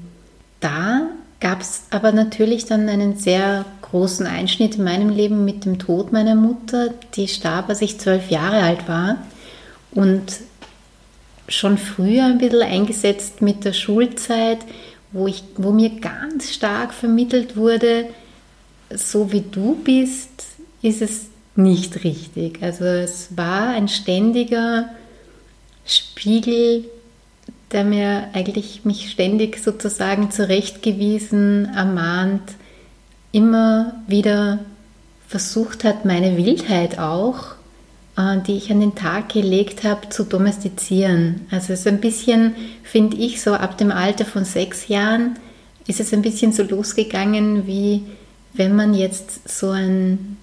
da 0.59 1.09
gab 1.39 1.61
es 1.61 1.83
aber 1.91 2.11
natürlich 2.11 2.65
dann 2.65 2.89
einen 2.89 3.17
sehr 3.17 3.65
großen 3.83 4.25
Einschnitt 4.25 4.75
in 4.75 4.83
meinem 4.83 5.09
Leben 5.09 5.45
mit 5.45 5.65
dem 5.65 5.77
Tod 5.77 6.11
meiner 6.11 6.35
Mutter. 6.35 6.89
Die 7.15 7.27
starb, 7.27 7.69
als 7.69 7.81
ich 7.81 7.99
zwölf 7.99 8.31
Jahre 8.31 8.61
alt 8.61 8.87
war. 8.87 9.17
Und 9.91 10.23
schon 11.47 11.77
früher 11.77 12.25
ein 12.25 12.37
bisschen 12.37 12.63
eingesetzt 12.63 13.41
mit 13.41 13.63
der 13.65 13.73
Schulzeit, 13.73 14.59
wo, 15.11 15.27
ich, 15.27 15.43
wo 15.55 15.71
mir 15.71 15.89
ganz 15.89 16.53
stark 16.53 16.93
vermittelt 16.93 17.55
wurde, 17.55 18.07
so 18.93 19.31
wie 19.31 19.41
du 19.41 19.75
bist, 19.75 20.45
ist 20.81 21.01
es 21.01 21.27
nicht 21.55 22.03
richtig. 22.03 22.61
Also 22.61 22.85
es 22.85 23.35
war 23.35 23.69
ein 23.69 23.87
ständiger 23.87 24.89
Spiegel 25.85 26.85
der 27.71 27.83
mir 27.83 28.29
eigentlich 28.33 28.85
mich 28.85 29.09
ständig 29.09 29.61
sozusagen 29.61 30.31
zurechtgewiesen, 30.31 31.65
ermahnt, 31.75 32.53
immer 33.31 34.01
wieder 34.07 34.59
versucht 35.27 35.83
hat, 35.83 36.05
meine 36.05 36.37
Wildheit 36.37 36.97
auch, 36.97 37.56
die 38.17 38.57
ich 38.57 38.71
an 38.71 38.79
den 38.79 38.95
Tag 38.95 39.29
gelegt 39.29 39.83
habe, 39.83 40.09
zu 40.09 40.23
domestizieren. 40.23 41.41
Also 41.51 41.73
es 41.73 41.81
ist 41.81 41.87
ein 41.87 42.01
bisschen, 42.01 42.55
finde 42.83 43.17
ich, 43.17 43.41
so 43.41 43.53
ab 43.53 43.77
dem 43.77 43.91
Alter 43.91 44.25
von 44.25 44.43
sechs 44.43 44.87
Jahren 44.87 45.37
ist 45.85 45.99
es 45.99 46.13
ein 46.13 46.23
bisschen 46.23 46.51
so 46.51 46.63
losgegangen, 46.63 47.67
wie 47.67 48.03
wenn 48.53 48.75
man 48.75 48.95
jetzt 48.95 49.47
so 49.47 49.69
ein, 49.69 50.37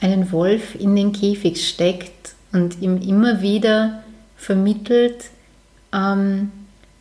einen 0.00 0.32
Wolf 0.32 0.74
in 0.74 0.96
den 0.96 1.12
Käfig 1.12 1.68
steckt 1.68 2.34
und 2.52 2.80
ihm 2.80 3.00
immer 3.02 3.42
wieder 3.42 4.02
vermittelt, 4.36 5.26
ähm, 5.92 6.50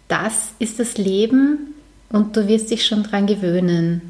das 0.09 0.49
ist 0.59 0.79
das 0.79 0.97
Leben 0.97 1.73
und 2.09 2.35
du 2.35 2.47
wirst 2.49 2.71
dich 2.71 2.85
schon 2.85 3.03
dran 3.03 3.25
gewöhnen. 3.25 4.01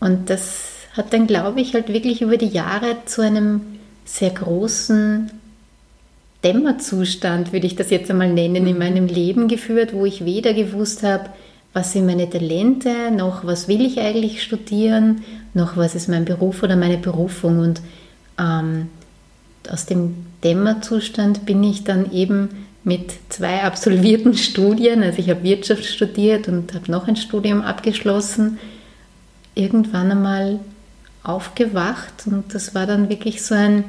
Und 0.00 0.30
das 0.30 0.64
hat 0.96 1.12
dann, 1.12 1.26
glaube 1.26 1.60
ich, 1.60 1.74
halt 1.74 1.88
wirklich 1.88 2.22
über 2.22 2.38
die 2.38 2.48
Jahre 2.48 2.96
zu 3.04 3.20
einem 3.20 3.75
sehr 4.06 4.30
großen 4.30 5.30
Dämmerzustand, 6.42 7.52
würde 7.52 7.66
ich 7.66 7.76
das 7.76 7.90
jetzt 7.90 8.10
einmal 8.10 8.32
nennen, 8.32 8.66
in 8.66 8.74
mhm. 8.74 8.78
meinem 8.78 9.06
Leben 9.06 9.48
geführt, 9.48 9.92
wo 9.92 10.06
ich 10.06 10.24
weder 10.24 10.54
gewusst 10.54 11.02
habe, 11.02 11.30
was 11.72 11.92
sind 11.92 12.06
meine 12.06 12.30
Talente, 12.30 13.10
noch 13.10 13.44
was 13.44 13.68
will 13.68 13.84
ich 13.84 14.00
eigentlich 14.00 14.42
studieren, 14.42 15.22
noch 15.52 15.76
was 15.76 15.94
ist 15.94 16.08
mein 16.08 16.24
Beruf 16.24 16.62
oder 16.62 16.76
meine 16.76 16.96
Berufung. 16.96 17.58
Und 17.58 17.82
ähm, 18.38 18.88
aus 19.68 19.84
dem 19.84 20.14
Dämmerzustand 20.42 21.44
bin 21.44 21.62
ich 21.62 21.84
dann 21.84 22.12
eben 22.12 22.66
mit 22.84 23.12
zwei 23.28 23.62
absolvierten 23.64 24.34
Studien, 24.38 25.02
also 25.02 25.18
ich 25.18 25.28
habe 25.28 25.42
Wirtschaft 25.42 25.84
studiert 25.84 26.48
und 26.48 26.72
habe 26.72 26.90
noch 26.90 27.08
ein 27.08 27.16
Studium 27.16 27.60
abgeschlossen, 27.60 28.58
irgendwann 29.54 30.12
einmal 30.12 30.60
aufgewacht 31.26 32.26
und 32.26 32.54
das 32.54 32.74
war 32.74 32.86
dann 32.86 33.08
wirklich 33.08 33.42
so 33.42 33.54
ein 33.54 33.84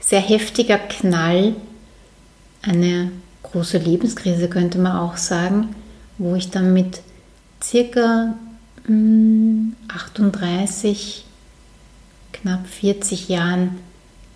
sehr 0.00 0.20
heftiger 0.20 0.78
Knall, 0.78 1.54
eine 2.60 3.12
große 3.42 3.78
Lebenskrise 3.78 4.48
könnte 4.48 4.78
man 4.78 4.96
auch 4.96 5.16
sagen, 5.16 5.74
wo 6.18 6.34
ich 6.34 6.50
dann 6.50 6.72
mit 6.72 7.02
circa 7.62 8.34
38, 8.86 11.24
hm, 11.24 11.32
knapp 12.32 12.66
40 12.66 13.28
Jahren 13.28 13.78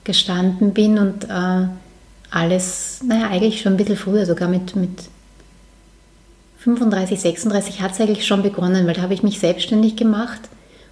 gestanden 0.04 0.72
bin 0.72 0.98
und 0.98 1.24
äh, 1.24 1.66
alles, 2.30 3.00
naja, 3.04 3.28
eigentlich 3.28 3.60
schon 3.60 3.74
ein 3.74 3.76
bisschen 3.76 3.96
früher, 3.96 4.24
sogar 4.24 4.48
mit, 4.48 4.76
mit 4.76 5.02
35, 6.58 7.20
36 7.20 7.82
hat 7.82 7.92
es 7.92 8.00
eigentlich 8.00 8.26
schon 8.26 8.42
begonnen, 8.42 8.86
weil 8.86 8.94
da 8.94 9.02
habe 9.02 9.14
ich 9.14 9.22
mich 9.22 9.40
selbstständig 9.40 9.96
gemacht 9.96 10.48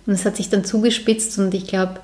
und 0.07 0.13
es 0.13 0.25
hat 0.25 0.37
sich 0.37 0.49
dann 0.49 0.65
zugespitzt 0.65 1.39
und 1.39 1.55
ich 1.55 1.67
glaube, 1.67 2.01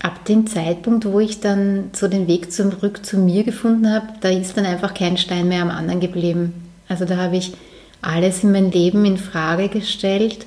ab 0.00 0.24
dem 0.26 0.46
Zeitpunkt, 0.46 1.06
wo 1.06 1.20
ich 1.20 1.40
dann 1.40 1.90
so 1.92 2.08
den 2.08 2.28
Weg 2.28 2.52
zurück 2.52 3.04
zu 3.04 3.18
mir 3.18 3.44
gefunden 3.44 3.90
habe, 3.90 4.08
da 4.20 4.28
ist 4.28 4.56
dann 4.56 4.66
einfach 4.66 4.92
kein 4.92 5.16
Stein 5.16 5.48
mehr 5.48 5.62
am 5.62 5.70
anderen 5.70 6.00
geblieben. 6.00 6.52
Also 6.88 7.04
da 7.06 7.16
habe 7.16 7.36
ich 7.36 7.54
alles 8.02 8.44
in 8.44 8.52
mein 8.52 8.70
Leben 8.70 9.04
in 9.06 9.16
Frage 9.16 9.68
gestellt, 9.68 10.44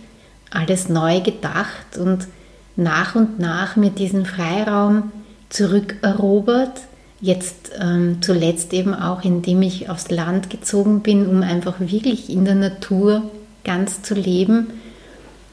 alles 0.51 0.89
neu 0.89 1.21
gedacht 1.21 1.97
und 1.97 2.27
nach 2.75 3.15
und 3.15 3.39
nach 3.39 3.75
mit 3.75 3.97
diesem 3.97 4.25
Freiraum 4.25 5.11
zurückerobert 5.49 6.81
Jetzt 7.19 7.71
ähm, 7.79 8.17
zuletzt 8.21 8.73
eben 8.73 8.93
auch, 8.93 9.23
indem 9.23 9.63
ich 9.63 9.89
aufs 9.89 10.11
Land 10.11 10.51
gezogen 10.51 11.01
bin, 11.01 11.25
um 11.25 11.41
einfach 11.41 11.79
wirklich 11.79 12.29
in 12.29 12.45
der 12.45 12.55
Natur 12.55 13.23
ganz 13.63 14.03
zu 14.03 14.13
leben, 14.13 14.67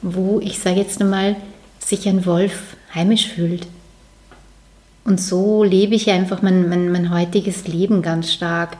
wo 0.05 0.39
ich 0.39 0.59
sage 0.59 0.79
jetzt 0.79 1.01
einmal, 1.01 1.35
sich 1.79 2.07
ein 2.07 2.25
Wolf 2.27 2.77
heimisch 2.93 3.27
fühlt. 3.27 3.65
Und 5.03 5.19
so 5.19 5.63
lebe 5.63 5.95
ich 5.95 6.11
einfach 6.11 6.41
mein, 6.43 6.69
mein, 6.69 6.91
mein 6.91 7.09
heutiges 7.11 7.67
Leben 7.67 8.03
ganz 8.03 8.31
stark 8.31 8.77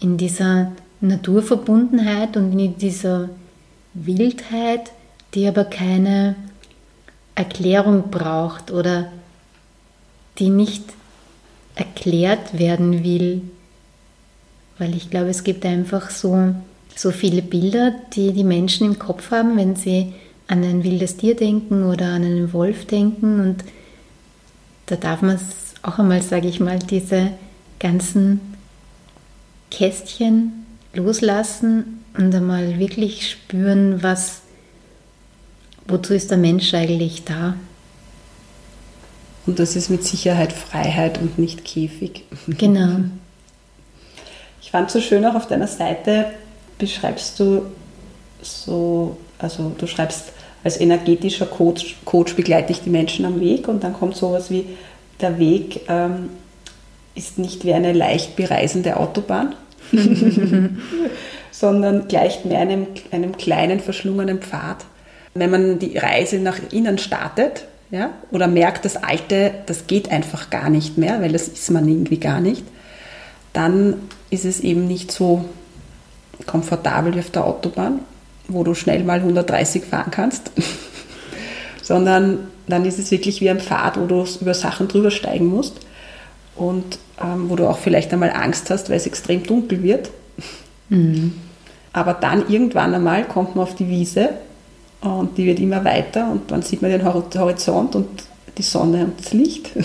in 0.00 0.18
dieser 0.18 0.72
Naturverbundenheit 1.00 2.36
und 2.36 2.58
in 2.58 2.76
dieser 2.76 3.30
Wildheit, 3.94 4.92
die 5.34 5.48
aber 5.48 5.64
keine 5.64 6.36
Erklärung 7.34 8.10
braucht 8.10 8.70
oder 8.70 9.10
die 10.38 10.50
nicht 10.50 10.84
erklärt 11.74 12.58
werden 12.58 13.02
will. 13.02 13.42
Weil 14.78 14.94
ich 14.94 15.08
glaube, 15.08 15.30
es 15.30 15.42
gibt 15.42 15.64
einfach 15.64 16.10
so, 16.10 16.54
so 16.94 17.10
viele 17.12 17.40
Bilder, 17.40 17.94
die 18.12 18.32
die 18.32 18.44
Menschen 18.44 18.86
im 18.86 18.98
Kopf 18.98 19.30
haben, 19.30 19.56
wenn 19.56 19.74
sie 19.74 20.14
an 20.50 20.64
ein 20.64 20.82
wildes 20.82 21.16
Tier 21.16 21.36
denken 21.36 21.84
oder 21.84 22.06
an 22.06 22.24
einen 22.24 22.52
Wolf 22.52 22.84
denken. 22.84 23.40
Und 23.40 23.64
da 24.86 24.96
darf 24.96 25.22
man 25.22 25.36
es 25.36 25.74
auch 25.82 26.00
einmal, 26.00 26.22
sage 26.22 26.48
ich 26.48 26.58
mal, 26.58 26.80
diese 26.80 27.30
ganzen 27.78 28.40
Kästchen 29.70 30.66
loslassen 30.92 32.04
und 32.18 32.34
einmal 32.34 32.80
wirklich 32.80 33.30
spüren, 33.30 34.02
was, 34.02 34.42
wozu 35.86 36.14
ist 36.14 36.32
der 36.32 36.38
Mensch 36.38 36.74
eigentlich 36.74 37.24
da? 37.24 37.54
Und 39.46 39.60
das 39.60 39.76
ist 39.76 39.88
mit 39.88 40.04
Sicherheit 40.04 40.52
Freiheit 40.52 41.18
und 41.18 41.38
nicht 41.38 41.64
Käfig. 41.64 42.24
Genau. 42.46 43.04
Ich 44.60 44.72
fand 44.72 44.90
so 44.90 45.00
schön 45.00 45.24
auch 45.24 45.34
auf 45.34 45.46
deiner 45.46 45.66
Seite 45.66 46.26
beschreibst 46.78 47.38
du 47.40 47.62
so, 48.40 49.16
also 49.38 49.72
du 49.76 49.86
schreibst, 49.86 50.32
als 50.62 50.80
energetischer 50.80 51.46
Coach, 51.46 51.96
Coach 52.04 52.36
begleite 52.36 52.72
ich 52.72 52.82
die 52.82 52.90
Menschen 52.90 53.24
am 53.24 53.40
Weg 53.40 53.68
und 53.68 53.82
dann 53.82 53.94
kommt 53.94 54.16
sowas 54.16 54.50
wie, 54.50 54.66
der 55.20 55.38
Weg 55.38 55.82
ähm, 55.88 56.30
ist 57.14 57.38
nicht 57.38 57.64
wie 57.64 57.74
eine 57.74 57.92
leicht 57.92 58.36
bereisende 58.36 58.96
Autobahn, 58.96 59.54
sondern 61.50 62.08
gleicht 62.08 62.44
mehr 62.44 62.60
einem, 62.60 62.86
einem 63.10 63.36
kleinen 63.36 63.80
verschlungenen 63.80 64.38
Pfad. 64.38 64.84
Wenn 65.34 65.50
man 65.50 65.78
die 65.78 65.96
Reise 65.96 66.38
nach 66.38 66.58
innen 66.72 66.98
startet, 66.98 67.66
ja, 67.90 68.10
oder 68.30 68.46
merkt, 68.46 68.84
das 68.84 68.96
Alte, 68.96 69.52
das 69.66 69.86
geht 69.86 70.10
einfach 70.10 70.50
gar 70.50 70.70
nicht 70.70 70.96
mehr, 70.96 71.20
weil 71.20 71.32
das 71.32 71.48
ist 71.48 71.70
man 71.70 71.88
irgendwie 71.88 72.18
gar 72.18 72.40
nicht, 72.40 72.64
dann 73.52 73.94
ist 74.30 74.44
es 74.44 74.60
eben 74.60 74.86
nicht 74.86 75.10
so 75.10 75.44
komfortabel 76.46 77.14
wie 77.14 77.18
auf 77.18 77.30
der 77.30 77.44
Autobahn, 77.44 78.00
wo 78.52 78.64
du 78.64 78.74
schnell 78.74 79.04
mal 79.04 79.18
130 79.18 79.84
fahren 79.84 80.10
kannst, 80.10 80.50
sondern 81.82 82.48
dann 82.68 82.84
ist 82.84 82.98
es 82.98 83.10
wirklich 83.10 83.40
wie 83.40 83.50
ein 83.50 83.60
Pfad, 83.60 83.98
wo 83.98 84.06
du 84.06 84.24
über 84.40 84.54
Sachen 84.54 84.88
drüber 84.88 85.10
steigen 85.10 85.46
musst 85.46 85.80
und 86.56 86.98
ähm, 87.22 87.50
wo 87.50 87.56
du 87.56 87.68
auch 87.68 87.78
vielleicht 87.78 88.12
einmal 88.12 88.30
Angst 88.30 88.70
hast, 88.70 88.90
weil 88.90 88.96
es 88.96 89.06
extrem 89.06 89.42
dunkel 89.42 89.82
wird. 89.82 90.10
Mhm. 90.88 91.34
Aber 91.92 92.14
dann 92.14 92.48
irgendwann 92.48 92.94
einmal 92.94 93.24
kommt 93.24 93.56
man 93.56 93.64
auf 93.64 93.74
die 93.74 93.88
Wiese 93.88 94.30
und 95.00 95.36
die 95.38 95.46
wird 95.46 95.58
immer 95.58 95.84
weiter 95.84 96.30
und 96.30 96.50
dann 96.50 96.62
sieht 96.62 96.82
man 96.82 96.90
den 96.90 97.04
Horizont 97.04 97.96
und 97.96 98.08
die 98.58 98.62
Sonne 98.62 99.04
und 99.04 99.20
das 99.20 99.32
Licht. 99.32 99.70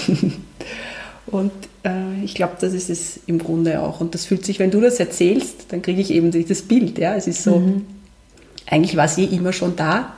Und 1.27 1.51
äh, 1.83 2.23
ich 2.23 2.35
glaube, 2.35 2.53
das 2.61 2.73
ist 2.73 2.89
es 2.89 3.19
im 3.25 3.39
Grunde 3.39 3.81
auch. 3.81 3.99
Und 3.99 4.13
das 4.13 4.25
fühlt 4.25 4.45
sich, 4.45 4.59
wenn 4.59 4.71
du 4.71 4.79
das 4.79 4.99
erzählst, 4.99 5.65
dann 5.69 5.81
kriege 5.81 5.99
ich 5.99 6.11
eben 6.11 6.31
dieses 6.31 6.61
Bild. 6.61 6.99
Ja? 6.99 7.15
Es 7.15 7.27
ist 7.27 7.43
so, 7.43 7.59
mhm. 7.59 7.85
Eigentlich 8.67 8.97
war 8.97 9.17
eh 9.17 9.25
immer 9.25 9.53
schon 9.53 9.75
da, 9.75 10.13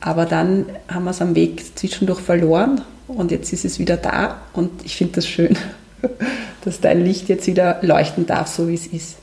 aber 0.00 0.26
dann 0.26 0.66
haben 0.88 1.04
wir 1.04 1.10
es 1.10 1.22
am 1.22 1.34
Weg 1.34 1.76
zwischendurch 1.76 2.20
verloren 2.20 2.82
und 3.08 3.30
jetzt 3.30 3.52
ist 3.52 3.64
es 3.64 3.78
wieder 3.78 3.96
da. 3.96 4.40
Und 4.52 4.84
ich 4.84 4.96
finde 4.96 5.14
das 5.14 5.26
schön, 5.26 5.56
dass 6.64 6.80
dein 6.80 7.04
Licht 7.04 7.28
jetzt 7.28 7.46
wieder 7.46 7.78
leuchten 7.82 8.26
darf, 8.26 8.48
so 8.48 8.68
wie 8.68 8.74
es 8.74 8.86
ist. 8.86 9.16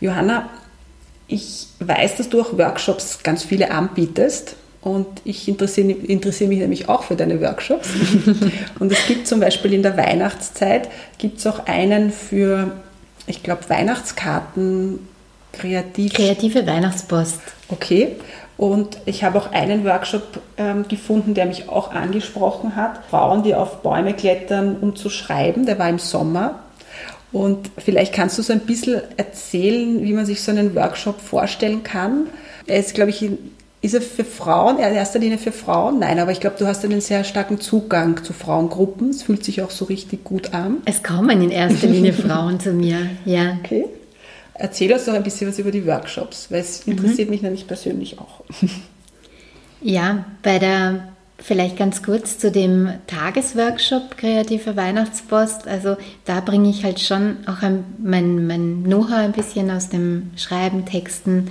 Johanna, 0.00 0.48
ich 1.28 1.68
weiß, 1.78 2.16
dass 2.16 2.28
du 2.28 2.40
auch 2.40 2.56
Workshops 2.58 3.22
ganz 3.22 3.44
viele 3.44 3.70
anbietest. 3.70 4.56
Und 4.82 5.06
ich 5.24 5.46
interessiere, 5.46 5.90
interessiere, 5.90 6.48
mich 6.48 6.58
nämlich 6.58 6.88
auch 6.88 7.02
für 7.02 7.14
deine 7.14 7.40
Workshops. 7.42 7.88
und 8.78 8.90
es 8.90 9.06
gibt 9.06 9.26
zum 9.26 9.40
Beispiel 9.40 9.74
in 9.74 9.82
der 9.82 9.98
Weihnachtszeit, 9.98 10.88
gibt 11.18 11.38
es 11.38 11.46
auch 11.46 11.66
einen 11.66 12.10
für, 12.10 12.72
ich 13.26 13.42
glaube, 13.42 13.68
Weihnachtskarten, 13.68 15.00
kreativ. 15.52 16.12
Kreative 16.12 16.66
Weihnachtspost. 16.66 17.40
Okay. 17.68 18.16
Und 18.56 18.98
ich 19.06 19.24
habe 19.24 19.38
auch 19.38 19.52
einen 19.52 19.84
Workshop 19.86 20.40
ähm, 20.58 20.86
gefunden, 20.86 21.32
der 21.32 21.46
mich 21.46 21.70
auch 21.70 21.92
angesprochen 21.92 22.76
hat. 22.76 23.00
Frauen, 23.08 23.42
die 23.42 23.54
auf 23.54 23.82
Bäume 23.82 24.12
klettern, 24.12 24.76
um 24.80 24.96
zu 24.96 25.08
schreiben. 25.08 25.64
Der 25.64 25.78
war 25.78 25.88
im 25.88 25.98
Sommer. 25.98 26.58
Und 27.32 27.70
vielleicht 27.78 28.12
kannst 28.12 28.36
du 28.38 28.42
so 28.42 28.52
ein 28.52 28.60
bisschen 28.60 29.00
erzählen, 29.16 30.02
wie 30.02 30.12
man 30.12 30.26
sich 30.26 30.42
so 30.42 30.50
einen 30.50 30.74
Workshop 30.74 31.20
vorstellen 31.20 31.82
kann. 31.84 32.26
Er 32.66 32.80
ist, 32.80 32.94
glaube 32.94 33.10
ich, 33.10 33.30
ist 33.82 33.94
er 33.94 34.02
für 34.02 34.24
Frauen, 34.24 34.76
in 34.76 34.82
erster 34.82 35.18
Linie 35.18 35.38
für 35.38 35.52
Frauen? 35.52 36.00
Nein, 36.00 36.18
aber 36.18 36.32
ich 36.32 36.40
glaube, 36.40 36.56
du 36.58 36.66
hast 36.66 36.84
einen 36.84 37.00
sehr 37.00 37.24
starken 37.24 37.60
Zugang 37.60 38.22
zu 38.24 38.34
Frauengruppen. 38.34 39.10
Es 39.10 39.22
fühlt 39.22 39.42
sich 39.42 39.62
auch 39.62 39.70
so 39.70 39.86
richtig 39.86 40.22
gut 40.22 40.52
an. 40.52 40.78
Es 40.84 41.02
kommen 41.02 41.40
in 41.40 41.50
erster 41.50 41.86
Linie 41.86 42.12
Frauen 42.12 42.60
zu 42.60 42.72
mir, 42.72 42.98
ja. 43.24 43.56
Okay. 43.64 43.86
Erzähl 44.60 44.92
uns 44.92 45.06
doch 45.06 45.14
ein 45.14 45.22
bisschen 45.22 45.48
was 45.48 45.58
über 45.58 45.70
die 45.70 45.86
Workshops, 45.86 46.50
weil 46.50 46.60
es 46.60 46.86
interessiert 46.86 47.28
mhm. 47.28 47.34
mich 47.34 47.42
nämlich 47.42 47.66
persönlich 47.66 48.18
auch. 48.18 48.42
Ja, 49.82 50.26
bei 50.42 50.58
der, 50.58 51.08
vielleicht 51.38 51.78
ganz 51.78 52.02
kurz 52.02 52.36
zu 52.36 52.50
dem 52.50 52.90
Tagesworkshop 53.06 54.18
Kreative 54.18 54.76
Weihnachtspost. 54.76 55.66
Also 55.66 55.96
da 56.26 56.40
bringe 56.40 56.68
ich 56.68 56.84
halt 56.84 57.00
schon 57.00 57.38
auch 57.46 57.62
ein, 57.62 57.82
mein, 57.96 58.46
mein 58.46 58.84
Know-how 58.84 59.14
ein 59.14 59.32
bisschen 59.32 59.70
aus 59.70 59.88
dem 59.88 60.32
Schreiben, 60.36 60.84
Texten 60.84 61.50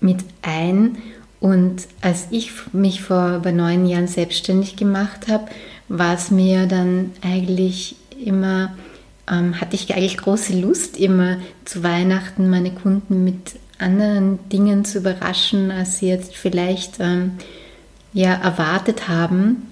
mit 0.00 0.24
ein 0.42 0.98
und 1.42 1.88
als 2.00 2.28
ich 2.30 2.52
mich 2.72 3.02
vor 3.02 3.36
über 3.36 3.50
neun 3.50 3.84
Jahren 3.84 4.06
selbstständig 4.06 4.76
gemacht 4.76 5.26
habe, 5.28 5.46
war 5.88 6.14
es 6.14 6.30
mir 6.30 6.66
dann 6.66 7.10
eigentlich 7.20 7.96
immer, 8.24 8.76
ähm, 9.30 9.60
hatte 9.60 9.76
ich 9.76 9.94
eigentlich 9.94 10.18
große 10.18 10.58
Lust, 10.58 10.98
immer 10.98 11.38
zu 11.64 11.82
Weihnachten 11.82 12.50
meine 12.50 12.72
Kunden 12.72 13.24
mit 13.24 13.56
anderen 13.78 14.38
Dingen 14.48 14.84
zu 14.84 14.98
überraschen, 14.98 15.70
als 15.70 15.98
sie 15.98 16.08
jetzt 16.08 16.36
vielleicht 16.36 17.00
ähm, 17.00 17.32
ja, 18.12 18.34
erwartet 18.34 19.08
haben. 19.08 19.68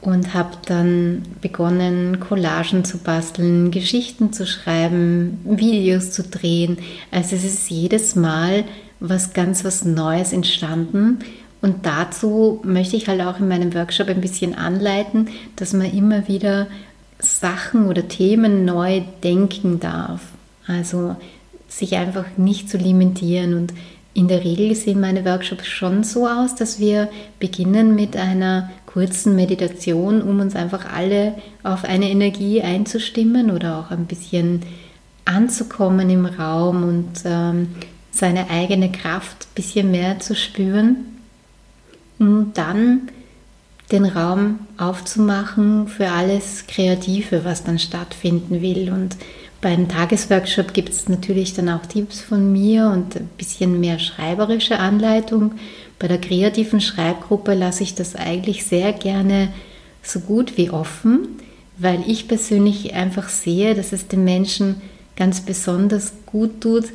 Und 0.00 0.34
habe 0.34 0.56
dann 0.66 1.22
begonnen, 1.40 2.18
Collagen 2.18 2.84
zu 2.84 2.98
basteln, 2.98 3.70
Geschichten 3.70 4.32
zu 4.32 4.48
schreiben, 4.48 5.38
Videos 5.44 6.10
zu 6.10 6.24
drehen. 6.24 6.78
Also 7.12 7.36
es 7.36 7.44
ist 7.44 7.70
jedes 7.70 8.16
Mal 8.16 8.64
was 8.98 9.32
ganz 9.32 9.64
was 9.64 9.84
Neues 9.84 10.32
entstanden. 10.32 11.20
Und 11.60 11.86
dazu 11.86 12.60
möchte 12.64 12.96
ich 12.96 13.06
halt 13.06 13.20
auch 13.20 13.38
in 13.38 13.46
meinem 13.46 13.72
Workshop 13.74 14.08
ein 14.08 14.20
bisschen 14.20 14.56
anleiten, 14.56 15.28
dass 15.54 15.72
man 15.72 15.92
immer 15.92 16.26
wieder 16.26 16.66
Sachen 17.22 17.86
oder 17.86 18.08
Themen 18.08 18.64
neu 18.64 19.02
denken 19.22 19.80
darf. 19.80 20.20
Also 20.66 21.16
sich 21.68 21.96
einfach 21.96 22.26
nicht 22.36 22.68
zu 22.68 22.76
limitieren. 22.76 23.54
Und 23.54 23.72
in 24.14 24.28
der 24.28 24.44
Regel 24.44 24.74
sehen 24.74 25.00
meine 25.00 25.24
Workshops 25.24 25.66
schon 25.66 26.04
so 26.04 26.28
aus, 26.28 26.54
dass 26.54 26.78
wir 26.78 27.08
beginnen 27.38 27.94
mit 27.94 28.16
einer 28.16 28.70
kurzen 28.86 29.34
Meditation, 29.34 30.20
um 30.20 30.40
uns 30.40 30.54
einfach 30.54 30.92
alle 30.92 31.34
auf 31.62 31.84
eine 31.84 32.10
Energie 32.10 32.60
einzustimmen 32.60 33.50
oder 33.50 33.78
auch 33.78 33.90
ein 33.90 34.06
bisschen 34.06 34.62
anzukommen 35.24 36.10
im 36.10 36.26
Raum 36.26 36.82
und 36.82 37.22
ähm, 37.24 37.68
seine 38.10 38.50
eigene 38.50 38.92
Kraft 38.92 39.46
ein 39.46 39.54
bisschen 39.54 39.90
mehr 39.90 40.18
zu 40.18 40.34
spüren 40.34 40.96
und 42.18 42.52
dann 42.54 43.08
den 43.90 44.04
Raum 44.04 44.60
aufzumachen 44.78 45.88
für 45.88 46.08
alles 46.08 46.66
Kreative, 46.66 47.44
was 47.44 47.64
dann 47.64 47.78
stattfinden 47.78 48.62
will. 48.62 48.90
Und 48.90 49.16
beim 49.60 49.88
Tagesworkshop 49.88 50.72
gibt 50.72 50.90
es 50.90 51.08
natürlich 51.08 51.54
dann 51.54 51.68
auch 51.68 51.86
Tipps 51.86 52.20
von 52.20 52.50
mir 52.52 52.86
und 52.88 53.16
ein 53.16 53.30
bisschen 53.36 53.80
mehr 53.80 53.98
schreiberische 53.98 54.78
Anleitung. 54.78 55.52
Bei 55.98 56.08
der 56.08 56.18
kreativen 56.18 56.80
Schreibgruppe 56.80 57.54
lasse 57.54 57.82
ich 57.82 57.94
das 57.94 58.16
eigentlich 58.16 58.64
sehr 58.64 58.92
gerne 58.92 59.52
so 60.02 60.20
gut 60.20 60.56
wie 60.56 60.70
offen, 60.70 61.28
weil 61.78 62.02
ich 62.06 62.28
persönlich 62.28 62.94
einfach 62.94 63.28
sehe, 63.28 63.74
dass 63.74 63.92
es 63.92 64.08
den 64.08 64.24
Menschen 64.24 64.80
ganz 65.16 65.42
besonders 65.42 66.12
gut 66.26 66.60
tut, 66.60 66.86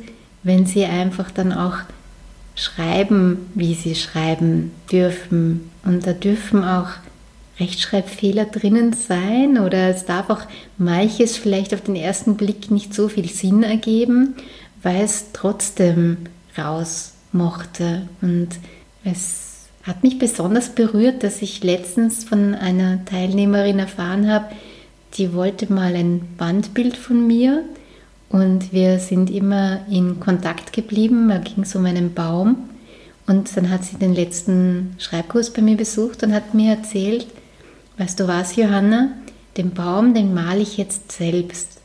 wenn 0.42 0.66
sie 0.66 0.84
einfach 0.84 1.30
dann 1.30 1.52
auch 1.52 1.76
schreiben, 2.58 3.50
wie 3.54 3.74
sie 3.74 3.94
schreiben 3.94 4.72
dürfen. 4.90 5.70
Und 5.84 6.06
da 6.06 6.12
dürfen 6.12 6.64
auch 6.64 6.88
Rechtschreibfehler 7.60 8.46
drinnen 8.46 8.92
sein 8.92 9.58
oder 9.58 9.88
es 9.88 10.04
darf 10.04 10.28
auch 10.30 10.42
manches 10.76 11.36
vielleicht 11.36 11.72
auf 11.72 11.80
den 11.80 11.96
ersten 11.96 12.36
Blick 12.36 12.70
nicht 12.70 12.94
so 12.94 13.08
viel 13.08 13.28
Sinn 13.28 13.62
ergeben, 13.62 14.34
weil 14.82 15.02
es 15.02 15.32
trotzdem 15.32 16.18
raus 16.56 17.14
mochte. 17.32 18.08
Und 18.20 18.48
es 19.04 19.68
hat 19.84 20.02
mich 20.02 20.18
besonders 20.18 20.74
berührt, 20.74 21.22
dass 21.22 21.42
ich 21.42 21.62
letztens 21.62 22.24
von 22.24 22.54
einer 22.54 23.04
Teilnehmerin 23.04 23.78
erfahren 23.78 24.30
habe, 24.30 24.46
die 25.14 25.32
wollte 25.32 25.72
mal 25.72 25.94
ein 25.94 26.34
Bandbild 26.36 26.96
von 26.96 27.26
mir 27.26 27.64
und 28.30 28.72
wir 28.72 28.98
sind 28.98 29.30
immer 29.30 29.80
in 29.90 30.20
Kontakt 30.20 30.72
geblieben. 30.72 31.28
Da 31.28 31.38
ging 31.38 31.62
es 31.62 31.74
um 31.74 31.86
einen 31.86 32.14
Baum. 32.14 32.68
Und 33.26 33.54
dann 33.56 33.70
hat 33.70 33.84
sie 33.84 33.96
den 33.96 34.14
letzten 34.14 34.94
Schreibkurs 34.98 35.52
bei 35.52 35.60
mir 35.62 35.76
besucht 35.76 36.22
und 36.22 36.32
hat 36.32 36.54
mir 36.54 36.76
erzählt, 36.76 37.26
weißt 37.98 38.20
du 38.20 38.28
was, 38.28 38.56
Johanna, 38.56 39.10
den 39.56 39.72
Baum, 39.72 40.14
den 40.14 40.32
male 40.32 40.60
ich 40.60 40.78
jetzt 40.78 41.12
selbst. 41.12 41.80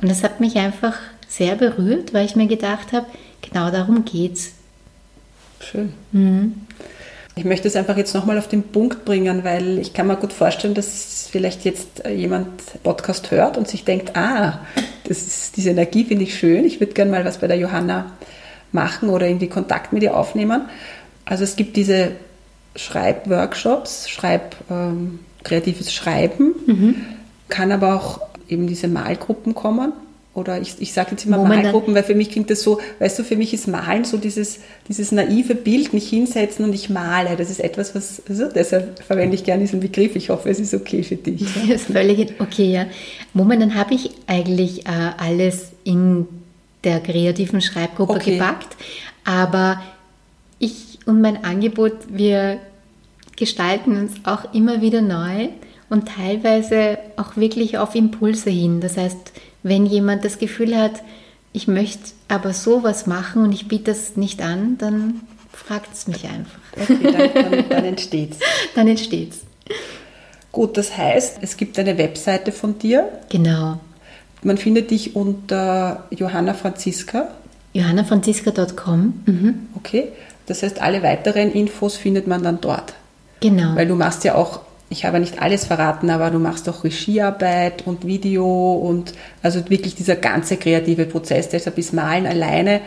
Und 0.00 0.10
das 0.10 0.22
hat 0.22 0.40
mich 0.40 0.56
einfach 0.56 0.94
sehr 1.26 1.56
berührt, 1.56 2.12
weil 2.12 2.26
ich 2.26 2.36
mir 2.36 2.46
gedacht 2.46 2.92
habe, 2.92 3.06
genau 3.40 3.70
darum 3.70 4.04
geht's. 4.04 4.52
Schön. 5.60 5.92
Mhm. 6.12 6.66
Ich 7.38 7.44
möchte 7.44 7.68
es 7.68 7.76
einfach 7.76 7.96
jetzt 7.96 8.14
nochmal 8.14 8.36
auf 8.36 8.48
den 8.48 8.64
Punkt 8.64 9.04
bringen, 9.04 9.44
weil 9.44 9.78
ich 9.78 9.92
kann 9.92 10.08
mir 10.08 10.16
gut 10.16 10.32
vorstellen, 10.32 10.74
dass 10.74 11.28
vielleicht 11.30 11.64
jetzt 11.64 12.02
jemand 12.08 12.48
Podcast 12.82 13.30
hört 13.30 13.56
und 13.56 13.68
sich 13.68 13.84
denkt, 13.84 14.16
ah, 14.16 14.58
das 15.04 15.18
ist, 15.18 15.56
diese 15.56 15.70
Energie 15.70 16.02
finde 16.02 16.24
ich 16.24 16.36
schön, 16.36 16.64
ich 16.64 16.80
würde 16.80 16.94
gerne 16.94 17.12
mal 17.12 17.24
was 17.24 17.38
bei 17.38 17.46
der 17.46 17.56
Johanna 17.56 18.10
machen 18.72 19.08
oder 19.08 19.28
irgendwie 19.28 19.46
Kontakt 19.46 19.92
mit 19.92 20.02
ihr 20.02 20.16
aufnehmen. 20.16 20.62
Also 21.26 21.44
es 21.44 21.54
gibt 21.54 21.76
diese 21.76 22.10
Schreibworkshops, 22.74 24.08
Schreib, 24.08 24.56
ähm, 24.68 25.20
kreatives 25.44 25.94
Schreiben, 25.94 26.54
mhm. 26.66 26.94
kann 27.48 27.70
aber 27.70 27.94
auch 27.94 28.20
eben 28.48 28.66
diese 28.66 28.88
Malgruppen 28.88 29.54
kommen 29.54 29.92
oder 30.38 30.60
ich, 30.60 30.76
ich 30.78 30.92
sage 30.92 31.10
jetzt 31.12 31.26
immer 31.26 31.36
Moment. 31.36 31.64
Malgruppen, 31.64 31.94
weil 31.94 32.04
für 32.04 32.14
mich 32.14 32.30
klingt 32.30 32.48
das 32.50 32.62
so, 32.62 32.80
weißt 32.98 33.18
du, 33.18 33.24
für 33.24 33.36
mich 33.36 33.52
ist 33.52 33.68
Malen 33.68 34.04
so 34.04 34.16
dieses, 34.16 34.60
dieses 34.88 35.12
naive 35.12 35.54
Bild, 35.54 35.92
mich 35.92 36.08
hinsetzen 36.08 36.64
und 36.64 36.74
ich 36.74 36.88
male. 36.88 37.36
Das 37.36 37.50
ist 37.50 37.60
etwas, 37.60 37.94
was, 37.94 38.22
also 38.28 38.48
deshalb 38.48 39.02
verwende 39.02 39.34
ich 39.34 39.44
gerne 39.44 39.62
diesen 39.62 39.80
Begriff. 39.80 40.16
Ich 40.16 40.30
hoffe, 40.30 40.48
es 40.48 40.60
ist 40.60 40.74
okay 40.74 41.02
für 41.02 41.16
dich. 41.16 41.46
Das 41.68 41.82
ist 41.82 41.92
völlig 41.92 42.34
okay, 42.38 42.72
ja. 42.72 42.86
Momentan 43.34 43.74
habe 43.74 43.94
ich 43.94 44.10
eigentlich 44.26 44.86
äh, 44.86 45.10
alles 45.18 45.72
in 45.84 46.26
der 46.84 47.00
kreativen 47.00 47.60
Schreibgruppe 47.60 48.14
okay. 48.14 48.32
gepackt, 48.32 48.76
aber 49.24 49.82
ich 50.58 50.98
und 51.04 51.20
mein 51.20 51.44
Angebot, 51.44 51.92
wir 52.08 52.58
gestalten 53.36 53.96
uns 53.96 54.12
auch 54.24 54.52
immer 54.52 54.82
wieder 54.82 55.00
neu 55.00 55.48
und 55.88 56.08
teilweise 56.08 56.98
auch 57.16 57.36
wirklich 57.36 57.78
auf 57.78 57.94
Impulse 57.94 58.50
hin. 58.50 58.80
Das 58.80 58.96
heißt, 58.96 59.32
wenn 59.68 59.86
jemand 59.86 60.24
das 60.24 60.38
Gefühl 60.38 60.76
hat, 60.76 61.02
ich 61.52 61.68
möchte 61.68 62.12
aber 62.28 62.52
sowas 62.52 63.06
machen 63.06 63.42
und 63.42 63.52
ich 63.52 63.68
biete 63.68 63.92
das 63.92 64.16
nicht 64.16 64.42
an, 64.42 64.78
dann 64.78 65.20
fragt 65.52 65.92
es 65.92 66.06
mich 66.06 66.24
einfach. 66.24 66.58
Okay, 66.72 67.12
dann, 67.12 67.50
dann, 67.50 67.68
dann 67.68 67.84
entsteht 67.84 68.32
es. 68.32 68.38
Dann 68.74 68.86
entsteht 68.86 69.32
es. 69.32 69.40
Gut, 70.52 70.76
das 70.76 70.96
heißt, 70.96 71.38
es 71.40 71.56
gibt 71.56 71.78
eine 71.78 71.98
Webseite 71.98 72.52
von 72.52 72.78
dir. 72.78 73.08
Genau. 73.28 73.80
Man 74.42 74.56
findet 74.56 74.90
dich 74.90 75.16
unter 75.16 76.04
Johanna 76.10 76.54
Franziska. 76.54 77.28
johannafranziska.com. 77.72 79.22
Mhm. 79.26 79.68
Okay, 79.74 80.08
das 80.46 80.62
heißt, 80.62 80.80
alle 80.80 81.02
weiteren 81.02 81.50
Infos 81.50 81.96
findet 81.96 82.26
man 82.26 82.42
dann 82.42 82.60
dort. 82.60 82.94
Genau. 83.40 83.74
Weil 83.74 83.88
du 83.88 83.94
machst 83.94 84.24
ja 84.24 84.36
auch 84.36 84.60
ich 84.90 85.04
habe 85.04 85.20
nicht 85.20 85.40
alles 85.42 85.66
verraten, 85.66 86.10
aber 86.10 86.30
du 86.30 86.38
machst 86.38 86.68
auch 86.68 86.84
Regiearbeit 86.84 87.86
und 87.86 88.06
Video 88.06 88.72
und 88.74 89.12
also 89.42 89.68
wirklich 89.68 89.94
dieser 89.94 90.16
ganze 90.16 90.56
kreative 90.56 91.04
Prozess, 91.04 91.48
deshalb 91.48 91.78
ist 91.78 91.92
Malen 91.92 92.26
alleine 92.26 92.80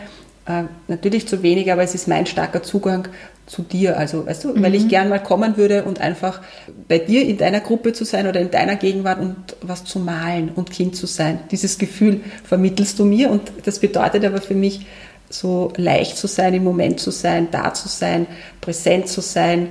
äh, 0.46 0.64
natürlich 0.88 1.28
zu 1.28 1.42
wenig, 1.42 1.70
aber 1.70 1.82
es 1.82 1.94
ist 1.94 2.08
mein 2.08 2.26
starker 2.26 2.62
Zugang 2.62 3.06
zu 3.46 3.62
dir. 3.62 3.96
Also, 3.96 4.26
weißt 4.26 4.44
du, 4.44 4.48
mhm. 4.48 4.62
weil 4.62 4.74
ich 4.74 4.88
gern 4.88 5.08
mal 5.08 5.22
kommen 5.22 5.56
würde 5.56 5.84
und 5.84 6.00
einfach 6.00 6.40
bei 6.88 6.98
dir 6.98 7.24
in 7.24 7.38
deiner 7.38 7.60
Gruppe 7.60 7.92
zu 7.92 8.04
sein 8.04 8.26
oder 8.26 8.40
in 8.40 8.50
deiner 8.50 8.76
Gegenwart 8.76 9.20
und 9.20 9.36
was 9.60 9.84
zu 9.84 10.00
malen 10.00 10.50
und 10.54 10.70
Kind 10.70 10.96
zu 10.96 11.06
sein. 11.06 11.40
Dieses 11.52 11.78
Gefühl 11.78 12.20
vermittelst 12.44 12.98
du 12.98 13.04
mir 13.04 13.30
und 13.30 13.52
das 13.64 13.78
bedeutet 13.78 14.24
aber 14.24 14.40
für 14.40 14.54
mich, 14.54 14.86
so 15.30 15.72
leicht 15.76 16.18
zu 16.18 16.26
sein, 16.26 16.52
im 16.52 16.64
Moment 16.64 17.00
zu 17.00 17.10
sein, 17.10 17.48
da 17.50 17.72
zu 17.72 17.88
sein, 17.88 18.26
präsent 18.60 19.08
zu 19.08 19.22
sein, 19.22 19.68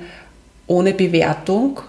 ohne 0.65 0.91
Bewertung 0.91 1.81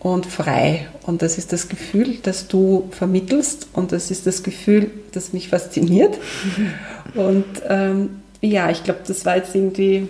und 0.00 0.26
frei. 0.26 0.86
Und 1.06 1.22
das 1.22 1.38
ist 1.38 1.52
das 1.52 1.68
Gefühl, 1.68 2.18
das 2.22 2.48
du 2.48 2.88
vermittelst 2.90 3.68
und 3.72 3.92
das 3.92 4.10
ist 4.10 4.26
das 4.26 4.42
Gefühl, 4.42 4.90
das 5.12 5.32
mich 5.32 5.48
fasziniert. 5.48 6.16
Und 7.14 7.44
ähm, 7.68 8.20
ja, 8.42 8.70
ich 8.70 8.84
glaube, 8.84 9.00
das 9.06 9.24
war 9.24 9.36
jetzt 9.36 9.54
irgendwie, 9.54 10.06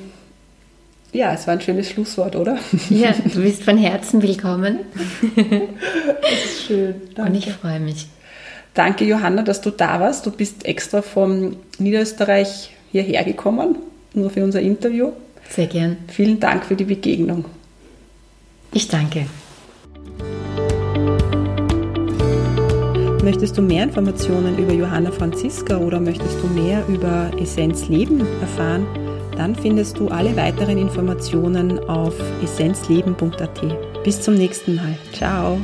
ja, 1.12 1.32
es 1.32 1.46
war 1.46 1.54
ein 1.54 1.60
schönes 1.60 1.88
Schlusswort, 1.88 2.34
oder? 2.34 2.58
Ja, 2.90 3.12
du 3.12 3.42
bist 3.42 3.62
von 3.62 3.78
Herzen 3.78 4.22
willkommen. 4.22 4.80
Das 6.20 6.44
ist 6.44 6.66
schön. 6.66 6.94
Danke. 7.14 7.30
Und 7.30 7.38
ich 7.38 7.52
freue 7.52 7.78
mich. 7.78 8.08
Danke, 8.74 9.04
Johanna, 9.04 9.42
dass 9.42 9.60
du 9.60 9.70
da 9.70 10.00
warst. 10.00 10.26
Du 10.26 10.32
bist 10.32 10.66
extra 10.66 11.02
von 11.02 11.56
Niederösterreich 11.78 12.72
hierher 12.90 13.22
gekommen, 13.22 13.76
nur 14.12 14.30
für 14.30 14.42
unser 14.42 14.60
Interview. 14.60 15.12
Sehr 15.48 15.66
gern. 15.66 15.98
Vielen 16.08 16.40
Dank 16.40 16.66
für 16.66 16.74
die 16.74 16.84
Begegnung. 16.84 17.44
Ich 18.72 18.88
danke. 18.88 19.26
Möchtest 23.26 23.58
du 23.58 23.62
mehr 23.62 23.82
Informationen 23.82 24.56
über 24.56 24.72
Johanna 24.72 25.10
Franziska 25.10 25.78
oder 25.78 25.98
möchtest 25.98 26.40
du 26.40 26.46
mehr 26.46 26.86
über 26.86 27.28
Essenz 27.40 27.88
Leben 27.88 28.20
erfahren? 28.40 28.86
Dann 29.36 29.56
findest 29.56 29.98
du 29.98 30.06
alle 30.06 30.36
weiteren 30.36 30.78
Informationen 30.78 31.80
auf 31.88 32.14
essenzleben.at. 32.40 34.04
Bis 34.04 34.22
zum 34.22 34.34
nächsten 34.34 34.76
Mal. 34.76 34.96
Ciao. 35.12 35.58